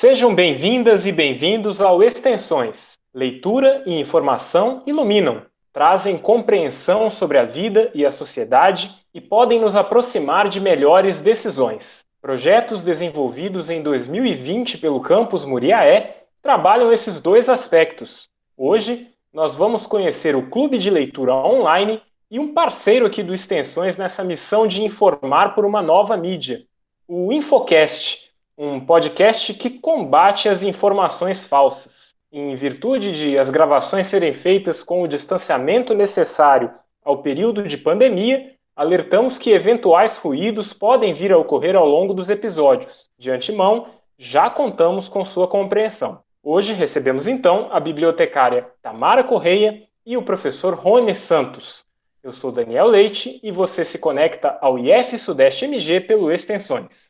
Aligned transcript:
Sejam 0.00 0.32
bem-vindas 0.32 1.04
e 1.06 1.10
bem-vindos 1.10 1.80
ao 1.80 2.00
Extensões. 2.04 2.96
Leitura 3.12 3.82
e 3.84 3.98
informação 3.98 4.80
iluminam, 4.86 5.42
trazem 5.72 6.16
compreensão 6.16 7.10
sobre 7.10 7.36
a 7.36 7.44
vida 7.44 7.90
e 7.92 8.06
a 8.06 8.12
sociedade 8.12 8.94
e 9.12 9.20
podem 9.20 9.60
nos 9.60 9.74
aproximar 9.74 10.48
de 10.48 10.60
melhores 10.60 11.20
decisões. 11.20 12.04
Projetos 12.22 12.80
desenvolvidos 12.80 13.68
em 13.70 13.82
2020 13.82 14.78
pelo 14.78 15.00
campus 15.00 15.44
Muriaé 15.44 16.22
trabalham 16.40 16.92
esses 16.92 17.20
dois 17.20 17.48
aspectos. 17.48 18.28
Hoje, 18.56 19.08
nós 19.32 19.56
vamos 19.56 19.84
conhecer 19.84 20.36
o 20.36 20.48
Clube 20.48 20.78
de 20.78 20.90
Leitura 20.90 21.34
Online 21.34 22.00
e 22.30 22.38
um 22.38 22.54
parceiro 22.54 23.04
aqui 23.04 23.20
do 23.20 23.34
Extensões 23.34 23.96
nessa 23.96 24.22
missão 24.22 24.64
de 24.64 24.80
informar 24.80 25.56
por 25.56 25.64
uma 25.64 25.82
nova 25.82 26.16
mídia, 26.16 26.62
o 27.08 27.32
Infocast, 27.32 28.27
um 28.60 28.80
podcast 28.80 29.54
que 29.54 29.70
combate 29.70 30.48
as 30.48 30.64
informações 30.64 31.44
falsas. 31.44 32.16
Em 32.32 32.56
virtude 32.56 33.12
de 33.12 33.38
as 33.38 33.48
gravações 33.48 34.08
serem 34.08 34.32
feitas 34.32 34.82
com 34.82 35.00
o 35.00 35.06
distanciamento 35.06 35.94
necessário 35.94 36.68
ao 37.04 37.22
período 37.22 37.62
de 37.62 37.78
pandemia, 37.78 38.50
alertamos 38.74 39.38
que 39.38 39.52
eventuais 39.52 40.18
ruídos 40.18 40.72
podem 40.72 41.14
vir 41.14 41.32
a 41.32 41.38
ocorrer 41.38 41.76
ao 41.76 41.86
longo 41.86 42.12
dos 42.12 42.28
episódios. 42.28 43.08
De 43.16 43.30
antemão, 43.30 43.86
já 44.18 44.50
contamos 44.50 45.08
com 45.08 45.24
sua 45.24 45.46
compreensão. 45.46 46.18
Hoje 46.42 46.72
recebemos 46.72 47.28
então 47.28 47.68
a 47.70 47.78
bibliotecária 47.78 48.66
Tamara 48.82 49.22
Correia 49.22 49.84
e 50.04 50.16
o 50.16 50.22
professor 50.22 50.74
Rony 50.74 51.14
Santos. 51.14 51.84
Eu 52.24 52.32
sou 52.32 52.50
Daniel 52.50 52.88
Leite 52.88 53.38
e 53.40 53.52
você 53.52 53.84
se 53.84 53.98
conecta 53.98 54.58
ao 54.60 54.76
IF 54.80 55.16
Sudeste 55.16 55.64
MG 55.64 56.00
pelo 56.00 56.32
Extensões. 56.32 57.07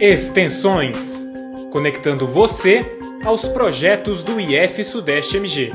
Extensões 0.00 1.26
conectando 1.72 2.24
você 2.24 2.84
aos 3.26 3.48
projetos 3.48 4.22
do 4.22 4.38
IF 4.38 4.84
Sudeste 4.84 5.38
MG. 5.38 5.72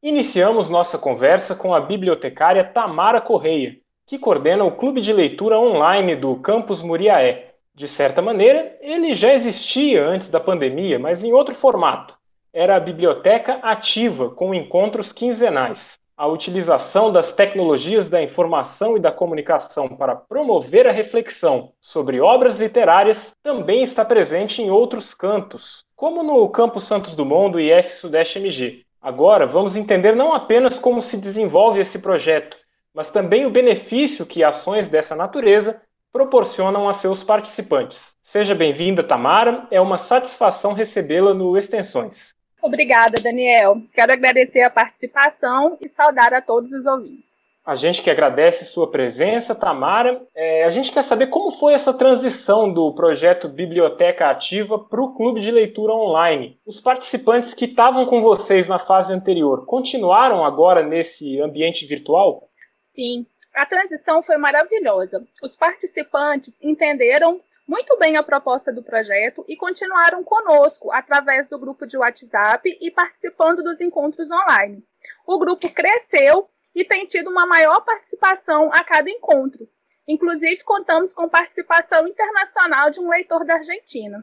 Iniciamos 0.00 0.70
nossa 0.70 0.96
conversa 0.96 1.52
com 1.52 1.74
a 1.74 1.80
bibliotecária 1.80 2.62
Tamara 2.62 3.20
Correia, 3.20 3.76
que 4.06 4.20
coordena 4.20 4.62
o 4.62 4.70
clube 4.70 5.00
de 5.00 5.12
leitura 5.12 5.58
online 5.58 6.14
do 6.14 6.36
Campus 6.36 6.80
Muriaé. 6.80 7.54
De 7.74 7.88
certa 7.88 8.22
maneira, 8.22 8.78
ele 8.80 9.12
já 9.12 9.34
existia 9.34 10.06
antes 10.06 10.30
da 10.30 10.38
pandemia, 10.38 10.96
mas 11.00 11.24
em 11.24 11.32
outro 11.32 11.56
formato. 11.56 12.16
Era 12.52 12.76
a 12.76 12.80
biblioteca 12.80 13.54
ativa, 13.54 14.30
com 14.30 14.54
encontros 14.54 15.12
quinzenais. 15.12 15.98
A 16.16 16.28
utilização 16.28 17.10
das 17.10 17.32
tecnologias 17.32 18.08
da 18.08 18.22
informação 18.22 18.96
e 18.96 19.00
da 19.00 19.10
comunicação 19.10 19.88
para 19.88 20.14
promover 20.14 20.86
a 20.86 20.92
reflexão 20.92 21.72
sobre 21.80 22.20
obras 22.20 22.56
literárias 22.56 23.34
também 23.42 23.82
está 23.82 24.04
presente 24.04 24.62
em 24.62 24.70
outros 24.70 25.12
cantos, 25.12 25.84
como 25.96 26.22
no 26.22 26.48
Campus 26.48 26.84
Santos 26.84 27.16
Dumont 27.16 27.50
do 27.50 27.58
IF 27.58 27.96
Sudeste 27.96 28.38
MG. 28.38 28.84
Agora, 29.02 29.44
vamos 29.44 29.74
entender 29.74 30.14
não 30.14 30.32
apenas 30.32 30.78
como 30.78 31.02
se 31.02 31.16
desenvolve 31.16 31.80
esse 31.80 31.98
projeto, 31.98 32.56
mas 32.94 33.10
também 33.10 33.44
o 33.44 33.50
benefício 33.50 34.24
que 34.24 34.44
ações 34.44 34.86
dessa 34.86 35.16
natureza 35.16 35.82
proporcionam 36.12 36.88
a 36.88 36.92
seus 36.92 37.24
participantes. 37.24 38.14
Seja 38.22 38.54
bem-vinda, 38.54 39.02
Tamara. 39.02 39.66
É 39.68 39.80
uma 39.80 39.98
satisfação 39.98 40.74
recebê-la 40.74 41.34
no 41.34 41.58
Extensões. 41.58 42.32
Obrigada, 42.64 43.20
Daniel. 43.22 43.76
Quero 43.94 44.10
agradecer 44.10 44.62
a 44.62 44.70
participação 44.70 45.76
e 45.82 45.86
saudar 45.86 46.32
a 46.32 46.40
todos 46.40 46.72
os 46.72 46.86
ouvintes. 46.86 47.52
A 47.62 47.76
gente 47.76 48.00
que 48.00 48.08
agradece 48.08 48.64
sua 48.64 48.90
presença, 48.90 49.54
Tamara. 49.54 50.26
É, 50.34 50.64
a 50.64 50.70
gente 50.70 50.90
quer 50.90 51.02
saber 51.02 51.26
como 51.26 51.58
foi 51.58 51.74
essa 51.74 51.92
transição 51.92 52.72
do 52.72 52.94
projeto 52.94 53.50
Biblioteca 53.50 54.30
Ativa 54.30 54.78
para 54.78 55.02
o 55.02 55.14
Clube 55.14 55.42
de 55.42 55.50
Leitura 55.50 55.92
Online. 55.92 56.58
Os 56.64 56.80
participantes 56.80 57.52
que 57.52 57.66
estavam 57.66 58.06
com 58.06 58.22
vocês 58.22 58.66
na 58.66 58.78
fase 58.78 59.12
anterior 59.12 59.66
continuaram 59.66 60.42
agora 60.42 60.82
nesse 60.82 61.38
ambiente 61.42 61.84
virtual? 61.86 62.48
Sim, 62.78 63.26
a 63.54 63.66
transição 63.66 64.22
foi 64.22 64.38
maravilhosa. 64.38 65.22
Os 65.42 65.54
participantes 65.54 66.58
entenderam 66.62 67.38
muito 67.66 67.96
bem 67.98 68.16
a 68.16 68.22
proposta 68.22 68.72
do 68.72 68.82
projeto 68.82 69.44
e 69.48 69.56
continuaram 69.56 70.22
conosco 70.22 70.92
através 70.92 71.48
do 71.48 71.58
grupo 71.58 71.86
de 71.86 71.96
WhatsApp 71.96 72.76
e 72.80 72.90
participando 72.90 73.62
dos 73.62 73.80
encontros 73.80 74.30
online. 74.30 74.82
O 75.26 75.38
grupo 75.38 75.72
cresceu 75.74 76.48
e 76.74 76.84
tem 76.84 77.06
tido 77.06 77.30
uma 77.30 77.46
maior 77.46 77.80
participação 77.82 78.70
a 78.72 78.84
cada 78.84 79.08
encontro. 79.08 79.66
Inclusive, 80.06 80.62
contamos 80.64 81.14
com 81.14 81.28
participação 81.28 82.06
internacional 82.06 82.90
de 82.90 83.00
um 83.00 83.08
leitor 83.08 83.44
da 83.46 83.54
Argentina. 83.54 84.22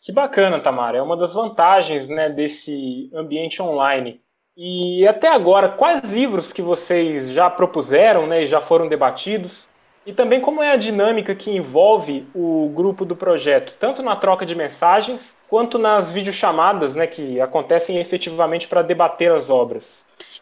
Que 0.00 0.12
bacana, 0.12 0.62
Tamara. 0.62 0.96
É 0.96 1.02
uma 1.02 1.16
das 1.16 1.34
vantagens 1.34 2.08
né, 2.08 2.30
desse 2.30 3.10
ambiente 3.12 3.60
online. 3.60 4.22
E 4.56 5.06
até 5.06 5.28
agora, 5.28 5.70
quais 5.70 6.02
livros 6.04 6.52
que 6.52 6.62
vocês 6.62 7.30
já 7.30 7.50
propuseram 7.50 8.26
né, 8.26 8.42
e 8.42 8.46
já 8.46 8.60
foram 8.60 8.88
debatidos? 8.88 9.68
E 10.06 10.12
também 10.12 10.40
como 10.40 10.62
é 10.62 10.72
a 10.72 10.76
dinâmica 10.76 11.34
que 11.34 11.50
envolve 11.50 12.26
o 12.34 12.70
grupo 12.74 13.04
do 13.04 13.14
projeto, 13.14 13.74
tanto 13.78 14.02
na 14.02 14.16
troca 14.16 14.46
de 14.46 14.54
mensagens 14.54 15.34
quanto 15.46 15.78
nas 15.78 16.10
videochamadas 16.10 16.94
né, 16.94 17.06
que 17.06 17.40
acontecem 17.40 17.98
efetivamente 17.98 18.66
para 18.66 18.82
debater 18.82 19.30
as 19.32 19.50
obras. 19.50 19.84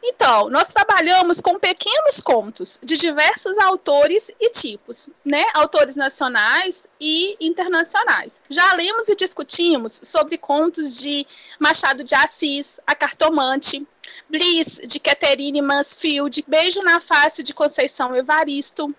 Então, 0.02 0.48
nós 0.48 0.68
trabalhamos 0.68 1.40
com 1.40 1.58
pequenos 1.58 2.20
contos 2.20 2.78
de 2.82 2.96
diversos 2.96 3.58
autores 3.58 4.30
e 4.40 4.50
tipos, 4.50 5.10
né? 5.24 5.44
Autores 5.54 5.96
nacionais 5.96 6.86
e 7.00 7.36
internacionais. 7.40 8.44
Já 8.48 8.74
lemos 8.74 9.08
e 9.08 9.16
discutimos 9.16 10.00
sobre 10.04 10.38
contos 10.38 10.98
de 10.98 11.26
Machado 11.58 12.04
de 12.04 12.14
Assis, 12.14 12.80
A 12.86 12.94
Cartomante, 12.94 13.86
Bliss, 14.28 14.80
de 14.86 15.00
Catherine 15.00 15.62
Mansfield, 15.62 16.44
Beijo 16.46 16.82
na 16.82 17.00
Face, 17.00 17.42
de 17.42 17.54
Conceição 17.54 18.14
Evaristo, 18.14 18.94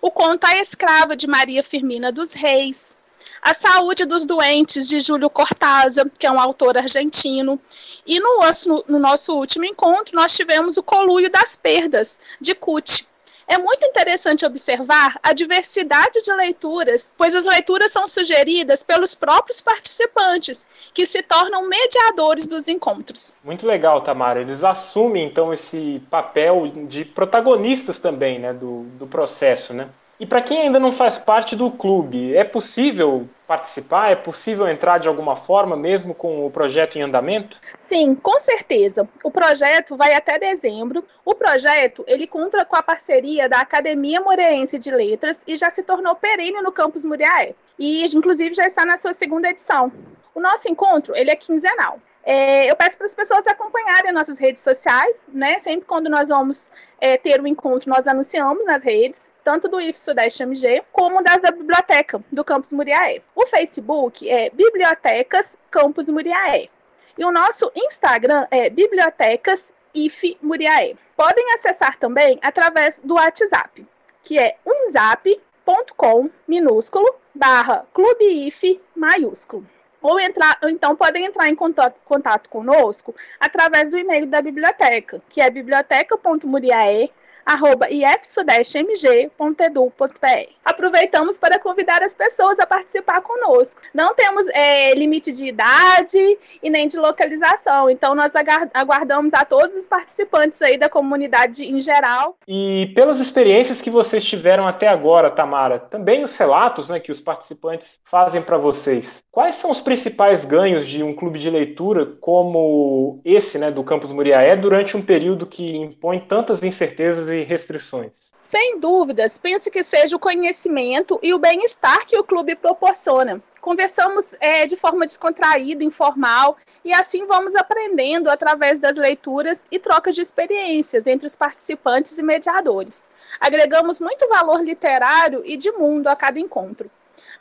o 0.00 0.10
conto 0.10 0.44
A 0.44 0.56
Escrava, 0.56 1.16
de 1.16 1.26
Maria 1.26 1.62
Firmina 1.62 2.12
dos 2.12 2.32
Reis, 2.32 2.96
A 3.42 3.54
Saúde 3.54 4.04
dos 4.04 4.24
Doentes, 4.24 4.88
de 4.88 5.00
Júlio 5.00 5.30
Cortázar, 5.30 6.10
que 6.18 6.26
é 6.26 6.30
um 6.30 6.40
autor 6.40 6.76
argentino, 6.76 7.60
e 8.06 8.18
no 8.20 8.40
nosso, 8.40 8.84
no 8.88 8.98
nosso 8.98 9.34
último 9.34 9.64
encontro 9.64 10.14
nós 10.14 10.34
tivemos 10.34 10.76
o 10.76 10.82
Coluio 10.82 11.30
das 11.30 11.56
Perdas, 11.56 12.20
de 12.40 12.54
Cut, 12.54 13.06
é 13.46 13.58
muito 13.58 13.84
interessante 13.84 14.44
observar 14.44 15.18
a 15.22 15.32
diversidade 15.32 16.22
de 16.22 16.32
leituras, 16.32 17.14
pois 17.16 17.34
as 17.34 17.44
leituras 17.44 17.90
são 17.92 18.06
sugeridas 18.06 18.82
pelos 18.82 19.14
próprios 19.14 19.60
participantes, 19.60 20.66
que 20.92 21.06
se 21.06 21.22
tornam 21.22 21.68
mediadores 21.68 22.46
dos 22.46 22.68
encontros. 22.68 23.34
Muito 23.44 23.66
legal, 23.66 24.02
Tamara. 24.02 24.40
Eles 24.40 24.62
assumem 24.62 25.26
então 25.26 25.52
esse 25.52 26.02
papel 26.10 26.70
de 26.88 27.04
protagonistas 27.04 27.98
também, 27.98 28.38
né, 28.38 28.52
do, 28.52 28.84
do 28.98 29.06
processo, 29.06 29.72
né? 29.72 29.88
E 30.18 30.24
para 30.26 30.42
quem 30.42 30.62
ainda 30.62 30.78
não 30.78 30.92
faz 30.92 31.18
parte 31.18 31.56
do 31.56 31.70
clube, 31.70 32.36
é 32.36 32.44
possível 32.44 33.28
participar? 33.46 34.10
É 34.10 34.16
possível 34.16 34.68
entrar 34.68 34.98
de 34.98 35.08
alguma 35.08 35.34
forma, 35.34 35.76
mesmo 35.76 36.14
com 36.14 36.46
o 36.46 36.50
projeto 36.50 36.96
em 36.96 37.02
andamento? 37.02 37.58
Sim, 37.74 38.14
com 38.14 38.38
certeza. 38.38 39.08
O 39.24 39.30
projeto 39.30 39.96
vai 39.96 40.14
até 40.14 40.38
dezembro. 40.38 41.04
O 41.24 41.34
projeto 41.34 42.04
ele 42.06 42.26
conta 42.26 42.64
com 42.64 42.76
a 42.76 42.82
parceria 42.82 43.48
da 43.48 43.60
Academia 43.60 44.20
Moreense 44.20 44.78
de 44.78 44.90
Letras 44.90 45.42
e 45.46 45.56
já 45.56 45.70
se 45.70 45.82
tornou 45.82 46.14
perene 46.14 46.62
no 46.62 46.70
campus 46.70 47.04
Muriaé. 47.04 47.54
E, 47.78 48.04
inclusive, 48.16 48.54
já 48.54 48.66
está 48.66 48.86
na 48.86 48.96
sua 48.96 49.12
segunda 49.12 49.50
edição. 49.50 49.92
O 50.34 50.40
nosso 50.40 50.68
encontro 50.68 51.14
ele 51.16 51.30
é 51.30 51.36
quinzenal. 51.36 51.98
É, 52.24 52.70
eu 52.70 52.76
peço 52.76 52.96
para 52.96 53.06
as 53.06 53.14
pessoas 53.14 53.46
acompanharem 53.46 54.12
nossas 54.12 54.38
redes 54.38 54.62
sociais, 54.62 55.28
né? 55.32 55.58
Sempre 55.58 55.86
quando 55.86 56.08
nós 56.08 56.30
vamos 56.30 56.70
é, 56.98 57.18
ter 57.18 57.40
um 57.40 57.46
encontro, 57.46 57.90
nós 57.90 58.06
anunciamos 58.06 58.64
nas 58.64 58.82
redes, 58.82 59.33
tanto 59.44 59.68
do 59.68 59.78
IF 59.78 59.98
Sudeste 59.98 60.42
MG, 60.42 60.82
como 60.90 61.22
das 61.22 61.42
da 61.42 61.50
biblioteca 61.50 62.20
do 62.32 62.42
Campus 62.42 62.72
Muriaé. 62.72 63.20
O 63.36 63.46
Facebook 63.46 64.28
é 64.28 64.48
Bibliotecas 64.50 65.58
Campus 65.70 66.08
Muriaé. 66.08 66.68
E 67.16 67.24
o 67.24 67.30
nosso 67.30 67.70
Instagram 67.76 68.46
é 68.50 68.70
Bibliotecas 68.70 69.72
IF 69.94 70.36
Muriaé. 70.42 70.96
Podem 71.14 71.54
acessar 71.54 71.96
também 71.98 72.38
através 72.42 72.98
do 73.04 73.14
WhatsApp, 73.14 73.86
que 74.24 74.38
é 74.38 74.56
unzap.com 74.66 76.30
minúsculo 76.48 77.14
barra 77.34 77.86
clube 77.92 78.46
IF 78.48 78.80
maiúsculo 78.96 79.66
ou 80.00 80.20
entrar, 80.20 80.58
então 80.64 80.94
podem 80.94 81.24
entrar 81.24 81.48
em 81.48 81.54
contato, 81.54 81.96
contato 82.04 82.50
conosco 82.50 83.14
através 83.40 83.88
do 83.88 83.98
e-mail 83.98 84.26
da 84.26 84.42
biblioteca, 84.42 85.22
que 85.30 85.40
é 85.40 85.48
biblioteca.muriae 85.48 87.10
arroba 87.44 87.88
ifsudestmg.edu.br. 87.90 90.48
Aproveitamos 90.64 91.36
para 91.36 91.58
convidar 91.58 92.02
as 92.02 92.14
pessoas 92.14 92.58
a 92.58 92.66
participar 92.66 93.20
conosco. 93.20 93.82
Não 93.92 94.14
temos 94.14 94.46
é, 94.48 94.94
limite 94.94 95.32
de 95.32 95.48
idade 95.48 96.38
e 96.62 96.70
nem 96.70 96.88
de 96.88 96.98
localização, 96.98 97.90
então 97.90 98.14
nós 98.14 98.32
aguardamos 98.72 99.34
a 99.34 99.44
todos 99.44 99.76
os 99.76 99.86
participantes 99.86 100.62
aí 100.62 100.78
da 100.78 100.88
comunidade 100.88 101.64
em 101.64 101.80
geral. 101.80 102.38
E 102.46 102.92
pelas 102.94 103.20
experiências 103.20 103.82
que 103.82 103.90
vocês 103.90 104.24
tiveram 104.24 104.66
até 104.66 104.88
agora, 104.88 105.30
Tamara, 105.30 105.78
também 105.78 106.24
os 106.24 106.36
relatos 106.36 106.88
né, 106.88 107.00
que 107.00 107.12
os 107.12 107.20
participantes 107.20 107.98
fazem 108.04 108.42
para 108.42 108.56
vocês, 108.56 109.22
quais 109.34 109.56
são 109.56 109.72
os 109.72 109.80
principais 109.80 110.44
ganhos 110.44 110.86
de 110.86 111.02
um 111.02 111.12
clube 111.12 111.40
de 111.40 111.50
leitura 111.50 112.06
como 112.20 113.20
esse 113.24 113.58
né, 113.58 113.68
do 113.68 113.82
Campus 113.82 114.12
Muriaé 114.12 114.54
durante 114.56 114.96
um 114.96 115.02
período 115.04 115.44
que 115.44 115.76
impõe 115.76 116.20
tantas 116.20 116.62
incertezas 116.62 117.28
e 117.28 117.42
restrições? 117.42 118.12
Sem 118.36 118.78
dúvidas, 118.78 119.36
penso 119.36 119.72
que 119.72 119.82
seja 119.82 120.14
o 120.14 120.20
conhecimento 120.20 121.18
e 121.20 121.34
o 121.34 121.38
bem-estar 121.40 122.06
que 122.06 122.16
o 122.16 122.22
clube 122.22 122.54
proporciona. 122.54 123.42
Conversamos 123.60 124.36
é, 124.40 124.66
de 124.66 124.76
forma 124.76 125.04
descontraída, 125.04 125.82
informal, 125.82 126.56
e 126.84 126.92
assim 126.92 127.26
vamos 127.26 127.56
aprendendo 127.56 128.30
através 128.30 128.78
das 128.78 128.98
leituras 128.98 129.66
e 129.68 129.80
trocas 129.80 130.14
de 130.14 130.20
experiências 130.20 131.08
entre 131.08 131.26
os 131.26 131.34
participantes 131.34 132.18
e 132.18 132.22
mediadores. 132.22 133.10
Agregamos 133.40 133.98
muito 133.98 134.28
valor 134.28 134.62
literário 134.62 135.42
e 135.44 135.56
de 135.56 135.72
mundo 135.72 136.06
a 136.06 136.14
cada 136.14 136.38
encontro. 136.38 136.88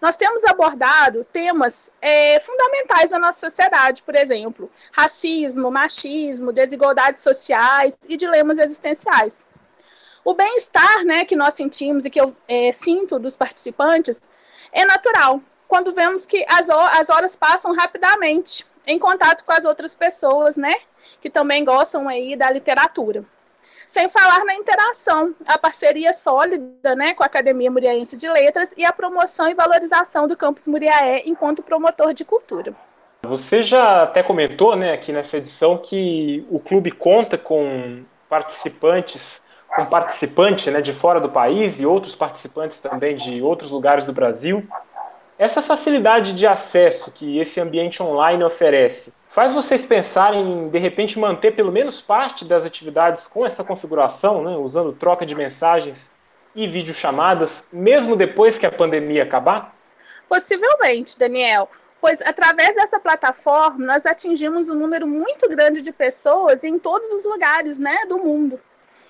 Nós 0.03 0.17
temos 0.17 0.43
abordado 0.43 1.23
temas 1.23 1.89
é, 2.01 2.37
fundamentais 2.37 3.11
da 3.11 3.17
nossa 3.17 3.49
sociedade, 3.49 4.03
por 4.03 4.13
exemplo, 4.13 4.69
racismo, 4.91 5.71
machismo, 5.71 6.51
desigualdades 6.51 7.23
sociais 7.23 7.97
e 8.09 8.17
dilemas 8.17 8.59
existenciais. 8.59 9.47
O 10.21 10.33
bem-estar 10.33 11.05
né, 11.05 11.23
que 11.23 11.37
nós 11.37 11.53
sentimos 11.53 12.03
e 12.03 12.09
que 12.09 12.19
eu 12.19 12.35
é, 12.49 12.73
sinto 12.73 13.17
dos 13.17 13.37
participantes 13.37 14.29
é 14.73 14.83
natural, 14.83 15.41
quando 15.69 15.93
vemos 15.93 16.25
que 16.25 16.45
as, 16.49 16.69
as 16.69 17.09
horas 17.09 17.37
passam 17.37 17.73
rapidamente 17.73 18.65
em 18.85 18.99
contato 18.99 19.45
com 19.45 19.53
as 19.53 19.63
outras 19.63 19.95
pessoas, 19.95 20.57
né, 20.57 20.75
que 21.21 21.29
também 21.29 21.63
gostam 21.63 22.09
aí 22.09 22.35
da 22.35 22.51
literatura. 22.51 23.23
Sem 23.87 24.07
falar 24.09 24.43
na 24.45 24.55
interação, 24.55 25.33
a 25.47 25.57
parceria 25.57 26.13
sólida 26.13 26.95
né, 26.95 27.13
com 27.13 27.23
a 27.23 27.25
Academia 27.25 27.69
Muriaense 27.69 28.17
de 28.17 28.29
Letras 28.29 28.73
e 28.77 28.85
a 28.85 28.91
promoção 28.91 29.47
e 29.47 29.53
valorização 29.53 30.27
do 30.27 30.37
campus 30.37 30.67
Muriaé 30.67 31.23
enquanto 31.25 31.63
promotor 31.63 32.13
de 32.13 32.25
cultura. 32.25 32.73
Você 33.23 33.61
já 33.61 34.03
até 34.03 34.21
comentou 34.21 34.75
né, 34.75 34.93
aqui 34.93 35.11
nessa 35.11 35.37
edição 35.37 35.77
que 35.77 36.45
o 36.49 36.59
clube 36.59 36.91
conta 36.91 37.37
com 37.37 38.03
participantes 38.27 39.41
com 39.75 39.85
participante 39.85 40.69
né, 40.69 40.81
de 40.81 40.93
fora 40.93 41.19
do 41.19 41.29
país 41.29 41.79
e 41.79 41.85
outros 41.85 42.15
participantes 42.15 42.79
também 42.79 43.15
de 43.15 43.41
outros 43.41 43.71
lugares 43.71 44.05
do 44.05 44.13
Brasil. 44.13 44.65
Essa 45.37 45.61
facilidade 45.61 46.33
de 46.33 46.45
acesso 46.45 47.11
que 47.11 47.39
esse 47.39 47.59
ambiente 47.59 48.01
online 48.01 48.43
oferece 48.43 49.11
faz 49.33 49.51
vocês 49.51 49.83
pensarem 49.83 50.41
em, 50.41 50.69
de 50.69 50.79
repente, 50.79 51.19
manter 51.19 51.55
pelo 51.55 51.71
menos 51.71 51.99
parte 51.99 52.45
das 52.45 52.65
atividades 52.65 53.27
com 53.27 53.45
essa 53.45 53.63
configuração, 53.63 54.43
né, 54.43 54.55
usando 54.55 54.93
troca 54.93 55.25
de 55.25 55.35
mensagens 55.35 56.09
e 56.55 56.67
videochamadas, 56.67 57.63
mesmo 57.73 58.15
depois 58.15 58.57
que 58.57 58.65
a 58.65 58.71
pandemia 58.71 59.23
acabar? 59.23 59.75
Possivelmente, 60.29 61.17
Daniel 61.19 61.67
pois 62.03 62.21
através 62.21 62.75
dessa 62.75 62.99
plataforma 62.99 63.85
nós 63.85 64.05
atingimos 64.05 64.69
um 64.69 64.75
número 64.75 65.07
muito 65.07 65.47
grande 65.47 65.81
de 65.81 65.93
pessoas 65.93 66.65
em 66.65 66.77
todos 66.77 67.09
os 67.13 67.23
lugares 67.23 67.79
né, 67.79 68.05
do 68.09 68.17
mundo. 68.17 68.59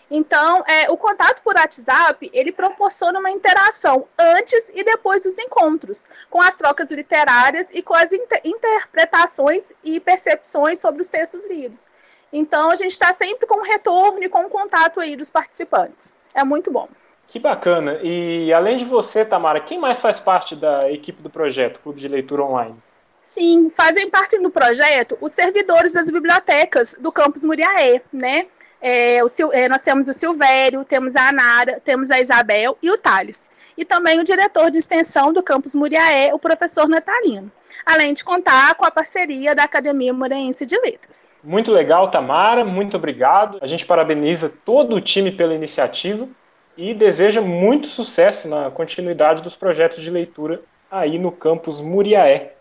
Então, 0.10 0.64
é, 0.68 0.90
o 0.92 0.98
contato 0.98 1.42
por 1.42 1.56
WhatsApp, 1.56 2.30
ele 2.34 2.52
proporciona 2.52 3.20
uma 3.20 3.32
interação 3.32 4.08
antes 4.18 4.70
e 4.76 4.84
depois 4.84 5.24
dos 5.24 5.40
encontros, 5.40 6.06
com 6.30 6.42
as 6.42 6.56
trocas 6.56 6.92
literárias 6.92 7.74
e 7.74 7.82
com 7.82 7.96
as 7.96 8.14
inter 8.14 8.42
interpretações 8.44 9.74
e 9.84 10.00
percepções 10.00 10.80
sobre 10.80 11.02
os 11.02 11.10
textos 11.10 11.46
lidos. 11.46 11.88
Então, 12.32 12.72
a 12.72 12.76
gente 12.76 12.92
está 12.92 13.14
sempre 13.14 13.48
com 13.48 13.62
retorno 13.62 14.24
e 14.24 14.30
com 14.30 14.50
contato 14.50 15.00
aí 15.00 15.16
dos 15.16 15.30
participantes. 15.30 16.14
É 16.34 16.44
muito 16.44 16.72
bom. 16.72 16.88
Que 17.28 17.40
bacana. 17.40 18.00
E 18.04 18.54
além 18.54 18.78
de 18.78 18.86
você, 18.86 19.26
Tamara, 19.26 19.60
quem 19.60 19.80
mais 19.80 20.00
faz 20.00 20.20
parte 20.20 20.56
da 20.56 20.92
equipe 20.92 21.22
do 21.22 21.30
projeto 21.30 21.80
Clube 21.80 22.00
de 22.00 22.08
Leitura 22.08 22.44
Online? 22.44 22.76
Sim, 23.24 23.70
fazem 23.70 24.10
parte 24.10 24.38
do 24.38 24.52
projeto 24.52 25.18
os 25.22 25.32
servidores 25.32 25.94
das 25.94 26.12
bibliotecas 26.12 26.96
do 27.02 27.10
campus 27.10 27.46
Muriaé, 27.46 28.02
né? 28.12 28.48
É, 28.82 29.24
o, 29.24 29.28
é, 29.54 29.70
nós 29.70 29.82
temos 29.82 30.10
o 30.10 30.14
Silvério, 30.14 30.84
temos 30.84 31.16
a 31.16 31.30
Anara, 31.30 31.80
temos 31.80 32.12
a 32.12 32.20
Isabel 32.20 32.78
e 32.84 32.92
o 32.92 32.98
Thales. 32.98 33.74
E 33.78 33.86
também 33.86 34.20
o 34.20 34.26
diretor 34.26 34.70
de 34.70 34.78
extensão 34.78 35.32
do 35.32 35.42
campus 35.42 35.74
Muriaé, 35.74 36.34
o 36.34 36.38
professor 36.38 36.86
Natalino. 36.90 37.50
Além 37.86 38.14
de 38.14 38.26
contar 38.26 38.76
com 38.76 38.84
a 38.84 38.92
parceria 38.92 39.56
da 39.56 39.64
Academia 39.64 40.14
Muriense 40.14 40.66
de 40.66 40.78
Letras. 40.82 41.32
Muito 41.42 41.72
legal, 41.72 42.12
Tamara, 42.12 42.66
muito 42.66 42.98
obrigado. 42.98 43.58
A 43.62 43.68
gente 43.68 43.86
parabeniza 43.86 44.52
todo 44.66 44.98
o 44.98 45.02
time 45.02 45.32
pela 45.32 45.56
iniciativa 45.56 46.28
e 46.76 46.94
deseja 46.94 47.40
muito 47.40 47.88
sucesso 47.88 48.50
na 48.50 48.70
continuidade 48.70 49.42
dos 49.42 49.56
projetos 49.56 50.04
de 50.04 50.12
leitura 50.12 50.62
aí 50.92 51.18
no 51.18 51.32
campus 51.32 51.80
Muriaé. 51.80 52.54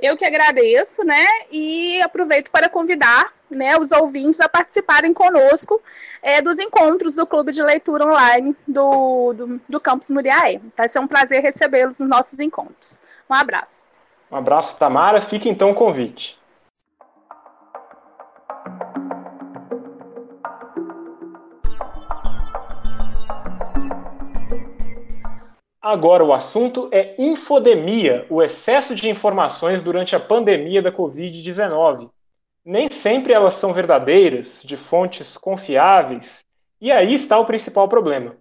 Eu 0.00 0.16
que 0.16 0.24
agradeço, 0.24 1.04
né? 1.04 1.24
E 1.50 2.00
aproveito 2.02 2.50
para 2.50 2.68
convidar 2.68 3.32
né, 3.50 3.76
os 3.78 3.90
ouvintes 3.90 4.40
a 4.40 4.48
participarem 4.48 5.12
conosco 5.12 5.80
é, 6.22 6.40
dos 6.40 6.58
encontros 6.60 7.16
do 7.16 7.26
Clube 7.26 7.50
de 7.50 7.62
Leitura 7.62 8.04
Online 8.04 8.56
do, 8.66 9.32
do, 9.32 9.60
do 9.68 9.80
Campus 9.80 10.10
Muriaé. 10.10 10.60
Vai 10.76 10.88
ser 10.88 11.00
um 11.00 11.06
prazer 11.06 11.42
recebê-los 11.42 11.98
nos 12.00 12.08
nossos 12.08 12.38
encontros. 12.38 13.00
Um 13.28 13.34
abraço. 13.34 13.84
Um 14.30 14.36
abraço, 14.36 14.76
Tamara. 14.76 15.20
Fica 15.20 15.48
então 15.48 15.70
o 15.70 15.74
convite. 15.74 16.37
Agora 25.90 26.22
o 26.22 26.34
assunto 26.34 26.90
é 26.92 27.14
infodemia, 27.16 28.26
o 28.28 28.42
excesso 28.42 28.94
de 28.94 29.08
informações 29.08 29.80
durante 29.80 30.14
a 30.14 30.20
pandemia 30.20 30.82
da 30.82 30.92
Covid-19. 30.92 32.10
Nem 32.62 32.90
sempre 32.90 33.32
elas 33.32 33.54
são 33.54 33.72
verdadeiras, 33.72 34.60
de 34.62 34.76
fontes 34.76 35.38
confiáveis, 35.38 36.44
e 36.78 36.92
aí 36.92 37.14
está 37.14 37.38
o 37.38 37.46
principal 37.46 37.88
problema. 37.88 38.36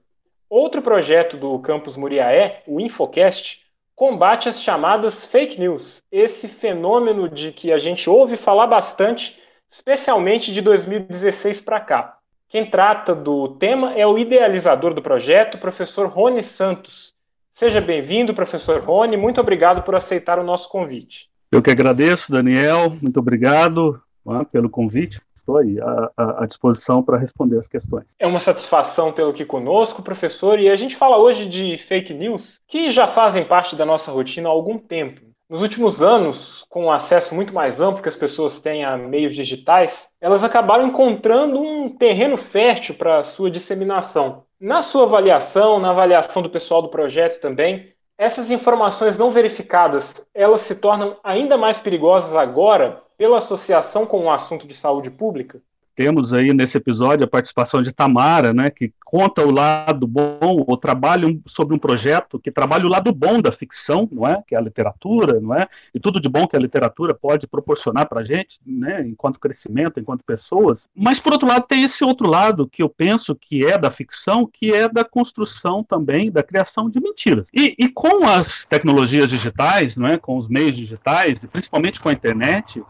Outro 0.49 0.81
projeto 0.81 1.37
do 1.37 1.57
campus 1.59 1.95
Muriaé, 1.95 2.63
o 2.67 2.81
Infocast, 2.81 3.61
combate 3.95 4.49
as 4.49 4.61
chamadas 4.61 5.23
fake 5.23 5.57
news, 5.57 6.03
esse 6.11 6.49
fenômeno 6.49 7.29
de 7.29 7.53
que 7.53 7.71
a 7.71 7.77
gente 7.77 8.09
ouve 8.09 8.35
falar 8.35 8.67
bastante, 8.67 9.41
especialmente 9.69 10.51
de 10.51 10.61
2016 10.61 11.61
para 11.61 11.79
cá. 11.79 12.17
Quem 12.49 12.69
trata 12.69 13.15
do 13.15 13.55
tema 13.55 13.93
é 13.93 14.05
o 14.05 14.17
idealizador 14.17 14.93
do 14.93 15.01
projeto, 15.01 15.55
o 15.55 15.61
professor 15.61 16.07
Rony 16.07 16.43
Santos, 16.43 17.15
Seja 17.57 17.81
bem-vindo, 17.81 18.35
professor 18.35 18.81
Rony. 18.81 19.17
Muito 19.17 19.41
obrigado 19.41 19.81
por 19.81 19.95
aceitar 19.95 20.37
o 20.37 20.43
nosso 20.43 20.69
convite. 20.69 21.27
Eu 21.51 21.59
que 21.59 21.71
agradeço, 21.71 22.31
Daniel. 22.31 22.91
Muito 23.01 23.19
obrigado 23.19 23.99
né, 24.23 24.45
pelo 24.51 24.69
convite. 24.69 25.19
Estou 25.35 25.57
aí 25.57 25.79
à, 25.81 26.43
à, 26.43 26.45
disposição 26.45 27.01
para 27.01 27.17
responder 27.17 27.57
as 27.57 27.67
questões. 27.67 28.15
É 28.19 28.27
uma 28.27 28.39
satisfação 28.39 29.11
tê-lo 29.11 29.31
aqui 29.31 29.43
conosco, 29.43 30.03
professor. 30.03 30.59
E 30.59 30.69
a 30.69 30.75
gente 30.75 30.95
fala 30.95 31.17
hoje 31.17 31.47
de 31.47 31.79
fake 31.79 32.13
news 32.13 32.59
que 32.67 32.91
já 32.91 33.07
fazem 33.07 33.43
parte 33.43 33.75
da 33.75 33.87
nossa 33.87 34.11
rotina 34.11 34.49
há 34.49 34.51
algum 34.51 34.77
tempo. 34.77 35.21
Nos 35.49 35.63
últimos 35.63 36.03
anos, 36.03 36.63
com 36.69 36.85
um 36.85 36.91
acesso 36.91 37.33
muito 37.33 37.55
mais 37.55 37.81
amplo 37.81 38.03
que 38.03 38.09
as 38.09 38.15
pessoas 38.15 38.59
têm 38.59 38.85
a 38.85 38.95
meios 38.95 39.33
digitais, 39.33 40.07
elas 40.21 40.43
acabaram 40.43 40.85
encontrando 40.85 41.59
um 41.59 41.89
terreno 41.89 42.37
fértil 42.37 42.93
para 42.93 43.23
sua 43.23 43.49
disseminação. 43.49 44.43
Na 44.59 44.81
sua 44.81 45.03
avaliação, 45.03 45.79
na 45.79 45.91
avaliação 45.91 46.41
do 46.41 46.49
pessoal 46.49 46.81
do 46.81 46.89
projeto 46.89 47.39
também, 47.39 47.93
essas 48.17 48.49
informações 48.49 49.15
não 49.15 49.29
verificadas, 49.29 50.25
elas 50.33 50.61
se 50.61 50.73
tornam 50.73 51.19
ainda 51.23 51.55
mais 51.55 51.79
perigosas 51.79 52.33
agora 52.33 53.03
pela 53.15 53.37
associação 53.37 54.05
com 54.07 54.25
o 54.25 54.31
assunto 54.31 54.65
de 54.67 54.73
saúde 54.73 55.11
pública? 55.11 55.61
Temos 55.97 56.31
aí 56.31 56.53
nesse 56.53 56.77
episódio 56.77 57.25
a 57.25 57.27
participação 57.27 57.81
de 57.81 57.91
Tamara, 57.91 58.53
né, 58.53 58.69
que 58.69 58.93
conta 59.03 59.43
o 59.43 59.49
lado 59.49 60.05
bom, 60.05 60.63
o 60.67 60.77
trabalho 60.77 61.41
sobre 61.47 61.73
um 61.73 61.79
projeto 61.79 62.37
que 62.37 62.51
trabalha 62.51 62.85
o 62.85 62.89
lado 62.89 63.11
bom 63.11 63.41
da 63.41 63.51
ficção, 63.51 64.07
não 64.11 64.27
é? 64.27 64.43
Que 64.47 64.53
é 64.53 64.59
a 64.59 64.61
literatura, 64.61 65.39
não 65.39 65.55
é? 65.55 65.67
E 65.95 65.99
tudo 65.99 66.21
de 66.21 66.29
bom 66.29 66.47
que 66.47 66.55
a 66.55 66.59
literatura 66.59 67.15
pode 67.15 67.47
proporcionar 67.47 68.07
para 68.07 68.21
a 68.21 68.23
gente, 68.23 68.59
né? 68.63 69.07
Enquanto 69.07 69.39
crescimento, 69.39 69.99
enquanto 69.99 70.23
pessoas. 70.23 70.87
Mas 70.95 71.19
por 71.19 71.33
outro 71.33 71.47
lado 71.47 71.65
tem 71.67 71.81
esse 71.81 72.03
outro 72.03 72.27
lado 72.27 72.67
que 72.67 72.83
eu 72.83 72.89
penso 72.89 73.33
que 73.33 73.65
é 73.65 73.75
da 73.75 73.89
ficção, 73.89 74.45
que 74.45 74.71
é 74.71 74.87
da 74.87 75.03
construção 75.03 75.83
também, 75.83 76.29
da 76.29 76.43
criação 76.43 76.91
de 76.91 76.99
mentiras. 76.99 77.47
E, 77.51 77.75
e 77.75 77.89
com 77.89 78.23
as 78.23 78.65
tecnologias 78.65 79.31
digitais, 79.31 79.97
não 79.97 80.07
é? 80.07 80.19
Com 80.19 80.37
os 80.37 80.47
meios 80.47 80.77
digitais, 80.77 81.41
e 81.41 81.47
principalmente 81.47 81.99
com 81.99 82.09
a 82.09 82.13
internet 82.13 82.83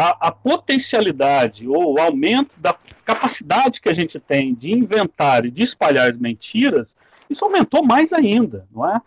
a, 0.00 0.28
a, 0.28 0.32
potencialidade 0.32 1.68
ou 1.68 1.94
o 1.94 2.00
aumento 2.00 2.52
da 2.56 2.74
capacidade 3.04 3.82
que 3.82 3.88
a 3.90 3.92
gente 3.92 4.18
tem 4.18 4.54
de 4.54 4.72
inventar 4.72 5.44
e 5.44 5.50
de 5.50 5.62
espalhar 5.62 6.14
mentiras, 6.14 6.94
isso 7.28 7.44
aumentou 7.44 7.84
mais 7.84 8.10
ainda, 8.10 8.66
não 8.70 8.88
é? 8.88 8.98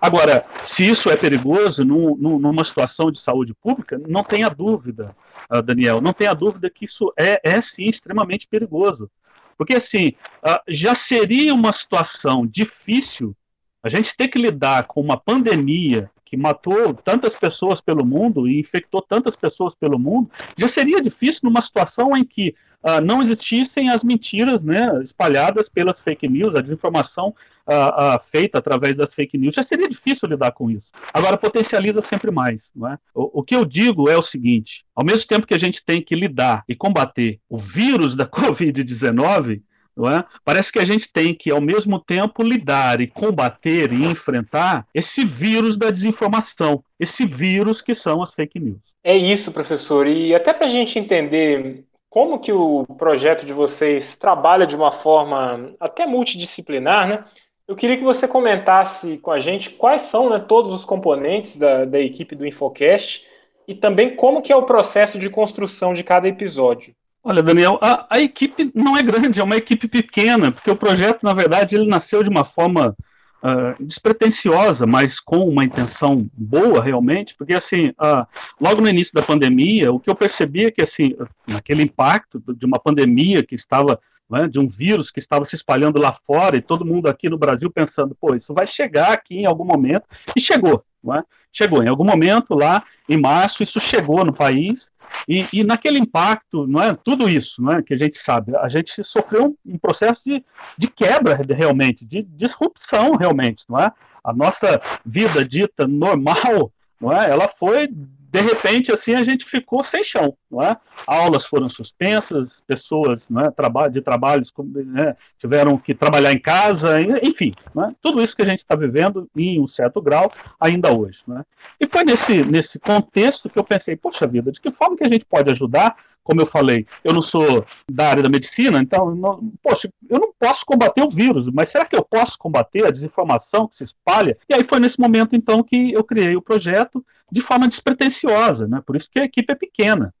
Agora, 0.00 0.46
se 0.64 0.88
isso 0.88 1.10
é 1.10 1.16
perigoso 1.16 1.84
num, 1.84 2.16
numa 2.16 2.64
situação 2.64 3.10
de 3.10 3.20
saúde 3.20 3.54
pública, 3.54 4.00
não 4.08 4.24
tenha 4.24 4.48
dúvida, 4.48 5.14
uh, 5.50 5.62
Daniel, 5.62 6.00
não 6.00 6.14
tenha 6.14 6.32
dúvida 6.34 6.70
que 6.70 6.86
isso 6.86 7.12
é, 7.18 7.40
é 7.42 7.60
sim 7.60 7.86
extremamente 7.86 8.46
perigoso. 8.48 9.10
Porque, 9.56 9.74
assim, 9.74 10.12
uh, 10.42 10.60
já 10.68 10.94
seria 10.94 11.54
uma 11.54 11.72
situação 11.72 12.46
difícil 12.46 13.34
a 13.82 13.88
gente 13.88 14.16
ter 14.16 14.28
que 14.28 14.38
lidar 14.38 14.84
com 14.84 15.00
uma 15.00 15.16
pandemia 15.16 16.10
que 16.28 16.36
matou 16.36 16.92
tantas 16.92 17.34
pessoas 17.34 17.80
pelo 17.80 18.04
mundo 18.04 18.46
e 18.46 18.60
infectou 18.60 19.00
tantas 19.00 19.34
pessoas 19.34 19.74
pelo 19.74 19.98
mundo, 19.98 20.30
já 20.58 20.68
seria 20.68 21.00
difícil 21.00 21.40
numa 21.44 21.62
situação 21.62 22.14
em 22.14 22.22
que 22.22 22.54
uh, 22.82 23.00
não 23.02 23.22
existissem 23.22 23.88
as 23.88 24.04
mentiras 24.04 24.62
né, 24.62 25.00
espalhadas 25.02 25.70
pelas 25.70 25.98
fake 25.98 26.28
news, 26.28 26.54
a 26.54 26.60
desinformação 26.60 27.34
uh, 27.66 28.16
uh, 28.16 28.22
feita 28.22 28.58
através 28.58 28.94
das 28.94 29.14
fake 29.14 29.38
news, 29.38 29.54
já 29.54 29.62
seria 29.62 29.88
difícil 29.88 30.28
lidar 30.28 30.52
com 30.52 30.70
isso. 30.70 30.90
Agora, 31.14 31.38
potencializa 31.38 32.02
sempre 32.02 32.30
mais. 32.30 32.70
Não 32.76 32.88
é? 32.88 32.98
o, 33.14 33.40
o 33.40 33.42
que 33.42 33.56
eu 33.56 33.64
digo 33.64 34.10
é 34.10 34.16
o 34.18 34.22
seguinte: 34.22 34.84
ao 34.94 35.04
mesmo 35.04 35.26
tempo 35.26 35.46
que 35.46 35.54
a 35.54 35.58
gente 35.58 35.82
tem 35.82 36.02
que 36.02 36.14
lidar 36.14 36.62
e 36.68 36.74
combater 36.74 37.40
o 37.48 37.56
vírus 37.56 38.14
da 38.14 38.26
Covid-19, 38.28 39.62
é? 40.06 40.22
Parece 40.44 40.70
que 40.70 40.78
a 40.78 40.84
gente 40.84 41.10
tem 41.10 41.32
que, 41.32 41.50
ao 41.50 41.60
mesmo 41.60 41.98
tempo, 41.98 42.42
lidar 42.42 43.00
e 43.00 43.06
combater 43.06 43.90
e 43.90 44.04
enfrentar 44.04 44.86
esse 44.94 45.24
vírus 45.24 45.76
da 45.76 45.90
desinformação, 45.90 46.84
esse 47.00 47.24
vírus 47.24 47.80
que 47.80 47.94
são 47.94 48.22
as 48.22 48.34
fake 48.34 48.60
news. 48.60 48.80
É 49.02 49.16
isso, 49.16 49.50
professor. 49.50 50.06
E 50.06 50.34
até 50.34 50.52
para 50.52 50.66
a 50.66 50.70
gente 50.70 50.98
entender 50.98 51.84
como 52.10 52.38
que 52.38 52.52
o 52.52 52.84
projeto 52.98 53.46
de 53.46 53.52
vocês 53.52 54.16
trabalha 54.16 54.66
de 54.66 54.76
uma 54.76 54.92
forma 54.92 55.72
até 55.80 56.06
multidisciplinar, 56.06 57.08
né? 57.08 57.24
Eu 57.66 57.76
queria 57.76 57.98
que 57.98 58.04
você 58.04 58.26
comentasse 58.26 59.18
com 59.18 59.30
a 59.30 59.38
gente 59.38 59.70
quais 59.70 60.02
são 60.02 60.30
né, 60.30 60.38
todos 60.38 60.72
os 60.72 60.86
componentes 60.86 61.56
da, 61.56 61.84
da 61.84 62.00
equipe 62.00 62.34
do 62.34 62.46
Infocast 62.46 63.26
e 63.66 63.74
também 63.74 64.16
como 64.16 64.40
que 64.40 64.50
é 64.50 64.56
o 64.56 64.64
processo 64.64 65.18
de 65.18 65.28
construção 65.28 65.92
de 65.92 66.02
cada 66.02 66.26
episódio. 66.26 66.94
Olha, 67.28 67.42
Daniel, 67.42 67.78
a, 67.82 68.06
a, 68.08 68.20
equipe 68.20 68.72
não 68.74 68.96
é 68.96 69.02
grande, 69.02 69.38
é 69.38 69.44
uma 69.44 69.54
equipe 69.54 69.86
pequena, 69.86 70.50
porque 70.50 70.70
o 70.70 70.74
projeto, 70.74 71.24
na 71.24 71.34
verdade, 71.34 71.76
ele 71.76 71.86
nasceu 71.86 72.22
de 72.22 72.30
uma 72.30 72.42
forma 72.42 72.96
uh, 73.42 73.84
despretensiosa, 73.84 74.86
mas 74.86 75.20
com 75.20 75.46
uma 75.46 75.62
intenção 75.62 76.26
boa, 76.32 76.82
realmente, 76.82 77.34
porque, 77.36 77.54
assim, 77.54 77.88
uh, 77.88 78.26
logo 78.58 78.80
no 78.80 78.88
início 78.88 79.12
da 79.12 79.20
pandemia, 79.20 79.92
o 79.92 80.00
que 80.00 80.08
eu 80.08 80.14
percebi 80.14 80.64
é 80.64 80.70
que, 80.70 80.80
assim, 80.80 81.14
naquele 81.46 81.82
impacto 81.82 82.42
de 82.56 82.64
uma 82.64 82.78
pandemia 82.78 83.42
que 83.42 83.54
estava 83.54 84.00
né, 84.30 84.48
de 84.48 84.58
um 84.58 84.66
vírus 84.66 85.10
que 85.10 85.18
estava 85.18 85.44
se 85.44 85.54
espalhando 85.54 85.98
lá 85.98 86.12
fora 86.12 86.56
e 86.56 86.62
todo 86.62 86.82
mundo 86.82 87.08
aqui 87.08 87.28
no 87.28 87.36
Brasil 87.36 87.70
pensando, 87.70 88.16
pô, 88.18 88.34
isso 88.34 88.54
vai 88.54 88.66
chegar 88.66 89.12
aqui 89.12 89.40
em 89.40 89.46
algum 89.46 89.66
momento, 89.66 90.06
e 90.34 90.40
chegou, 90.40 90.82
é? 91.12 91.22
Chegou 91.52 91.82
em 91.82 91.88
algum 91.88 92.04
momento 92.04 92.54
lá 92.54 92.82
em 93.08 93.16
março, 93.16 93.62
isso 93.62 93.80
chegou 93.80 94.24
no 94.24 94.32
país, 94.32 94.90
e, 95.26 95.46
e, 95.52 95.64
naquele 95.64 95.98
impacto, 95.98 96.66
não 96.66 96.82
é 96.82 96.94
tudo 96.94 97.28
isso 97.28 97.62
não 97.62 97.72
é, 97.72 97.82
que 97.82 97.94
a 97.94 97.96
gente 97.96 98.16
sabe, 98.16 98.54
a 98.56 98.68
gente 98.68 99.02
sofreu 99.02 99.56
um, 99.64 99.78
processo 99.78 100.22
de, 100.24 100.44
de 100.76 100.88
quebra 100.88 101.38
realmente, 101.48 102.04
de 102.04 102.22
disrupção 102.22 103.16
realmente, 103.16 103.64
não 103.68 103.78
é? 103.78 103.90
A 104.22 104.32
nossa 104.32 104.80
vida 105.04 105.44
dita 105.44 105.86
normal, 105.86 106.72
não 107.00 107.12
é? 107.12 107.30
Ela 107.30 107.48
foi 107.48 107.88
de 107.88 108.40
repente, 108.42 108.92
assim, 108.92 109.14
a 109.14 109.22
gente 109.22 109.46
ficou 109.46 109.82
sem 109.82 110.04
chão, 110.04 110.36
não 110.50 110.62
é? 110.62 110.76
Aulas 111.06 111.44
foram 111.44 111.68
suspensas, 111.68 112.62
pessoas 112.66 113.28
não 113.28 113.42
é, 113.42 113.88
de 113.90 114.00
trabalhos 114.00 114.52
né, 114.86 115.16
tiveram 115.38 115.76
que 115.78 115.94
trabalhar 115.94 116.32
em 116.32 116.38
casa, 116.38 116.96
enfim, 117.22 117.54
é? 117.76 117.94
tudo 118.00 118.22
isso 118.22 118.34
que 118.34 118.42
a 118.42 118.46
gente 118.46 118.60
está 118.60 118.74
vivendo 118.74 119.28
em 119.36 119.60
um 119.60 119.66
certo 119.66 120.00
grau 120.00 120.32
ainda 120.58 120.94
hoje. 120.94 121.22
Não 121.26 121.38
é? 121.38 121.44
E 121.80 121.86
foi 121.86 122.04
nesse, 122.04 122.44
nesse 122.44 122.78
contexto 122.78 123.48
que 123.48 123.58
eu 123.58 123.64
pensei, 123.64 123.96
poxa 123.96 124.26
vida, 124.26 124.50
de 124.50 124.60
que 124.60 124.70
forma 124.70 124.96
que 124.96 125.04
a 125.04 125.08
gente 125.08 125.24
pode 125.24 125.50
ajudar 125.50 125.96
como 126.28 126.42
eu 126.42 126.46
falei, 126.46 126.86
eu 127.02 127.14
não 127.14 127.22
sou 127.22 127.64
da 127.90 128.10
área 128.10 128.22
da 128.22 128.28
medicina, 128.28 128.78
então, 128.80 129.14
não, 129.14 129.50
poxa, 129.62 129.90
eu 130.10 130.18
não 130.18 130.30
posso 130.38 130.62
combater 130.66 131.00
o 131.00 131.08
vírus, 131.08 131.48
mas 131.50 131.70
será 131.70 131.86
que 131.86 131.96
eu 131.96 132.04
posso 132.04 132.38
combater 132.38 132.84
a 132.84 132.90
desinformação 132.90 133.66
que 133.66 133.78
se 133.78 133.84
espalha? 133.84 134.36
E 134.46 134.52
aí 134.52 134.62
foi 134.62 134.78
nesse 134.78 135.00
momento, 135.00 135.34
então, 135.34 135.62
que 135.62 135.90
eu 135.90 136.04
criei 136.04 136.36
o 136.36 136.42
projeto 136.42 137.02
de 137.32 137.40
forma 137.40 137.66
despretensiosa, 137.66 138.68
né? 138.68 138.82
Por 138.84 138.94
isso 138.94 139.10
que 139.10 139.18
a 139.18 139.24
equipe 139.24 139.50
é 139.50 139.54
pequena? 139.54 140.14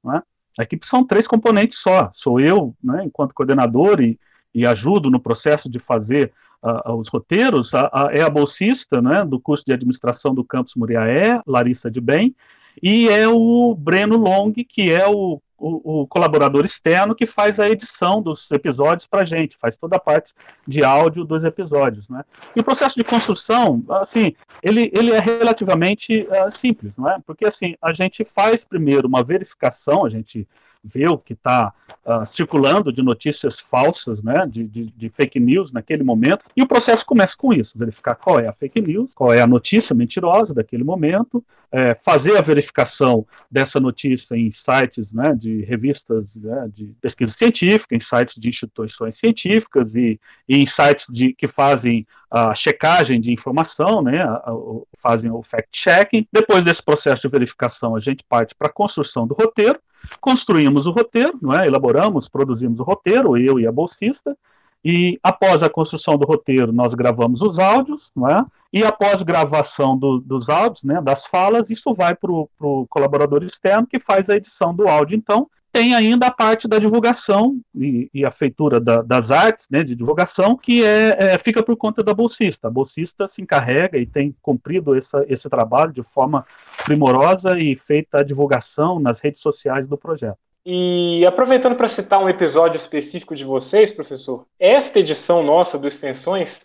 A 0.58 0.64
equipe 0.64 0.84
são 0.84 1.06
três 1.06 1.28
componentes 1.28 1.78
só. 1.78 2.10
Sou 2.12 2.40
eu, 2.40 2.74
né, 2.82 3.04
enquanto 3.04 3.32
coordenador 3.32 4.00
e, 4.00 4.18
e 4.52 4.66
ajudo 4.66 5.08
no 5.08 5.20
processo 5.20 5.70
de 5.70 5.78
fazer 5.78 6.32
uh, 6.60 6.92
os 6.94 7.08
roteiros. 7.08 7.72
A, 7.74 7.88
a, 7.92 8.08
é 8.12 8.22
a 8.22 8.28
bolsista 8.28 9.00
né, 9.00 9.24
do 9.24 9.38
curso 9.38 9.64
de 9.64 9.72
administração 9.72 10.34
do 10.34 10.44
campus 10.44 10.74
Muriaé, 10.74 11.40
Larissa 11.46 11.88
de 11.88 12.00
Bem, 12.00 12.34
e 12.82 13.08
é 13.08 13.28
o 13.28 13.74
Breno 13.78 14.16
Long, 14.16 14.52
que 14.52 14.90
é 14.90 15.06
o 15.06 15.40
o, 15.58 16.02
o, 16.02 16.06
colaborador 16.06 16.64
externo 16.64 17.14
que 17.14 17.26
faz 17.26 17.58
a 17.58 17.68
edição 17.68 18.22
dos 18.22 18.48
episódios 18.50 19.06
para 19.06 19.22
a 19.22 19.24
gente, 19.24 19.56
faz 19.56 19.76
toda 19.76 19.96
a 19.96 20.00
parte 20.00 20.32
de 20.66 20.84
áudio 20.84 21.24
dos 21.24 21.42
episódios. 21.42 22.08
Né? 22.08 22.24
E 22.54 22.60
o 22.60 22.64
processo 22.64 22.94
de 22.94 23.04
construção, 23.04 23.82
assim, 23.90 24.34
ele, 24.62 24.90
ele 24.94 25.10
é 25.10 25.18
relativamente 25.18 26.22
uh, 26.22 26.50
simples, 26.50 26.96
não 26.96 27.10
é? 27.10 27.18
Porque 27.26 27.46
assim, 27.46 27.74
a 27.82 27.92
gente 27.92 28.24
faz 28.24 28.64
primeiro 28.64 29.08
uma 29.08 29.24
verificação, 29.24 30.04
a 30.04 30.10
gente 30.10 30.46
vê 30.82 31.08
o 31.08 31.18
que 31.18 31.32
está 31.32 31.72
uh, 32.06 32.12
ah, 32.12 32.26
circulando 32.26 32.92
de 32.92 33.02
notícias 33.02 33.58
falsas, 33.58 34.22
né, 34.22 34.46
de, 34.46 34.64
de, 34.64 34.86
de, 34.86 35.08
fake 35.08 35.40
news 35.40 35.72
naquele 35.72 36.02
momento, 36.02 36.44
e 36.56 36.62
o 36.62 36.68
processo 36.68 37.04
começa 37.04 37.36
com 37.36 37.52
isso, 37.52 37.76
verificar 37.76 38.14
qual 38.14 38.38
é 38.38 38.46
a 38.46 38.52
fake 38.52 38.80
news, 38.80 39.12
qual 39.12 39.32
é 39.32 39.40
a 39.40 39.46
notícia 39.46 39.94
mentirosa 39.94 40.54
daquele 40.54 40.84
momento, 40.84 41.44
é, 41.70 41.96
fazer 42.02 42.36
a 42.36 42.40
verificação 42.40 43.26
dessa 43.50 43.78
notícia 43.78 44.34
em 44.34 44.50
sites 44.50 45.12
né, 45.12 45.34
de 45.34 45.62
revistas 45.64 46.34
né, 46.36 46.68
de 46.72 46.94
pesquisa 47.00 47.32
científica, 47.32 47.94
em 47.94 48.00
sites 48.00 48.34
de 48.36 48.48
instituições 48.48 49.16
científicas 49.16 49.94
e, 49.94 50.18
e 50.48 50.58
em 50.58 50.66
sites 50.66 51.06
de, 51.10 51.34
que 51.34 51.46
fazem 51.46 52.06
a 52.30 52.54
checagem 52.54 53.20
de 53.20 53.32
informação, 53.32 54.02
né, 54.02 54.22
a, 54.22 54.32
a, 54.32 54.52
fazem 54.98 55.30
o 55.30 55.42
fact-checking. 55.42 56.26
Depois 56.32 56.64
desse 56.64 56.82
processo 56.82 57.22
de 57.22 57.28
verificação, 57.28 57.94
a 57.94 58.00
gente 58.00 58.24
parte 58.24 58.54
para 58.54 58.68
a 58.68 58.72
construção 58.72 59.26
do 59.26 59.34
roteiro, 59.34 59.78
construímos 60.20 60.86
o 60.86 60.90
roteiro, 60.90 61.38
não 61.40 61.52
é? 61.52 61.66
elaboramos, 61.66 62.28
produzimos 62.28 62.80
o 62.80 62.82
roteiro, 62.82 63.36
eu 63.36 63.58
e 63.58 63.66
a 63.66 63.72
bolsista, 63.72 64.36
e 64.84 65.18
após 65.22 65.62
a 65.62 65.68
construção 65.68 66.16
do 66.16 66.26
roteiro, 66.26 66.72
nós 66.72 66.94
gravamos 66.94 67.42
os 67.42 67.58
áudios, 67.58 68.12
não 68.14 68.28
é? 68.28 68.44
E 68.72 68.84
após 68.84 69.22
gravação 69.22 69.96
do, 69.96 70.18
dos 70.18 70.48
áudios, 70.48 70.84
né, 70.84 71.00
das 71.00 71.24
falas, 71.24 71.70
isso 71.70 71.94
vai 71.94 72.14
para 72.14 72.30
o 72.30 72.86
colaborador 72.88 73.42
externo 73.42 73.86
que 73.86 73.98
faz 73.98 74.28
a 74.28 74.36
edição 74.36 74.74
do 74.74 74.86
áudio. 74.86 75.16
Então, 75.16 75.48
tem 75.72 75.94
ainda 75.94 76.26
a 76.26 76.30
parte 76.30 76.66
da 76.66 76.78
divulgação 76.78 77.58
e, 77.74 78.10
e 78.12 78.24
a 78.24 78.30
feitura 78.30 78.80
da, 78.80 79.02
das 79.02 79.30
artes 79.30 79.66
né, 79.70 79.82
de 79.84 79.94
divulgação, 79.94 80.56
que 80.56 80.84
é, 80.84 81.16
é, 81.18 81.38
fica 81.38 81.62
por 81.62 81.76
conta 81.76 82.02
da 82.02 82.14
bolsista. 82.14 82.68
A 82.68 82.70
bolsista 82.70 83.28
se 83.28 83.42
encarrega 83.42 83.98
e 83.98 84.06
tem 84.06 84.34
cumprido 84.42 84.94
essa, 84.94 85.24
esse 85.28 85.48
trabalho 85.48 85.92
de 85.92 86.02
forma 86.02 86.44
primorosa 86.84 87.58
e 87.58 87.76
feita 87.76 88.18
a 88.18 88.22
divulgação 88.22 88.98
nas 88.98 89.20
redes 89.20 89.40
sociais 89.40 89.86
do 89.86 89.96
projeto. 89.96 90.38
E 90.64 91.24
aproveitando 91.24 91.76
para 91.76 91.88
citar 91.88 92.22
um 92.22 92.28
episódio 92.28 92.76
específico 92.76 93.34
de 93.34 93.44
vocês, 93.44 93.90
professor, 93.90 94.44
esta 94.58 94.98
edição 94.98 95.42
nossa 95.42 95.78
do 95.78 95.88
Extensões 95.88 96.60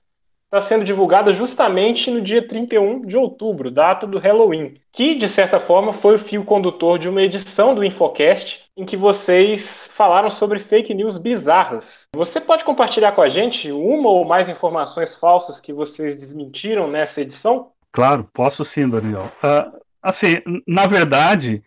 está 0.54 0.62
sendo 0.62 0.86
divulgada 0.86 1.34
justamente 1.34 2.12
no 2.12 2.22
dia 2.22 2.48
31 2.48 3.02
de 3.02 3.18
outubro, 3.18 3.72
data 3.72 4.06
do 4.06 4.20
Halloween, 4.20 4.76
que 4.92 5.16
de 5.16 5.28
certa 5.28 5.60
forma 5.60 5.94
foi 5.94 6.16
o 6.16 6.20
fio 6.20 6.44
condutor 6.44 7.00
de 7.00 7.10
uma 7.10 7.24
edição 7.24 7.74
do 7.74 7.84
Infocast 7.84 8.62
em 8.78 8.86
que 8.86 8.96
vocês 8.96 9.90
falaram 9.92 10.30
sobre 10.30 10.60
fake 10.60 10.94
news 10.94 11.18
bizarras. 11.18 12.08
Você 12.16 12.40
pode 12.40 12.64
compartilhar 12.64 13.14
com 13.14 13.22
a 13.24 13.30
gente 13.30 13.72
uma 13.72 14.10
ou 14.10 14.26
mais 14.26 14.48
informações 14.48 15.16
falsas 15.16 15.60
que 15.60 15.74
vocês 15.74 16.20
desmentiram 16.20 16.88
nessa 16.88 17.22
edição? 17.22 17.70
Claro, 17.92 18.30
posso 18.32 18.64
sim, 18.64 18.88
Daniel. 18.88 19.32
Uh, 19.44 19.80
assim, 20.04 20.36
na 20.68 20.86
verdade, 20.86 21.64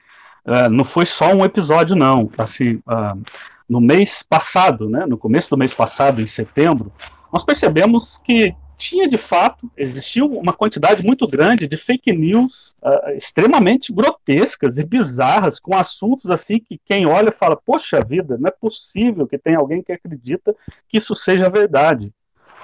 uh, 0.46 0.70
não 0.70 0.84
foi 0.84 1.06
só 1.06 1.32
um 1.32 1.44
episódio, 1.44 1.96
não. 1.96 2.30
Assim, 2.38 2.76
uh, 2.86 3.20
no 3.68 3.80
mês 3.80 4.22
passado, 4.22 4.88
né, 4.88 5.04
no 5.06 5.18
começo 5.18 5.50
do 5.50 5.58
mês 5.58 5.74
passado, 5.74 6.22
em 6.22 6.26
setembro, 6.26 6.92
nós 7.32 7.42
percebemos 7.42 8.18
que 8.24 8.54
tinha 8.76 9.08
de 9.08 9.16
fato, 9.16 9.70
existiu 9.76 10.26
uma 10.26 10.52
quantidade 10.52 11.04
muito 11.04 11.26
grande 11.26 11.66
de 11.66 11.76
fake 11.76 12.12
news 12.12 12.76
uh, 12.82 13.10
extremamente 13.16 13.92
grotescas 13.92 14.78
e 14.78 14.84
bizarras, 14.84 15.58
com 15.58 15.74
assuntos 15.74 16.30
assim 16.30 16.58
que 16.58 16.78
quem 16.84 17.06
olha 17.06 17.32
fala, 17.32 17.56
poxa 17.56 18.04
vida, 18.04 18.36
não 18.38 18.48
é 18.48 18.50
possível 18.50 19.26
que 19.26 19.38
tenha 19.38 19.58
alguém 19.58 19.82
que 19.82 19.92
acredita 19.92 20.54
que 20.88 20.98
isso 20.98 21.14
seja 21.14 21.48
verdade. 21.48 22.12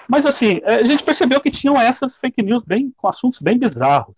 Mas 0.08 0.26
assim, 0.26 0.60
a 0.64 0.84
gente 0.84 1.02
percebeu 1.02 1.40
que 1.40 1.50
tinham 1.50 1.80
essas 1.80 2.16
fake 2.16 2.42
news 2.42 2.62
bem, 2.66 2.92
com 2.96 3.08
assuntos 3.08 3.40
bem 3.40 3.58
bizarros. 3.58 4.16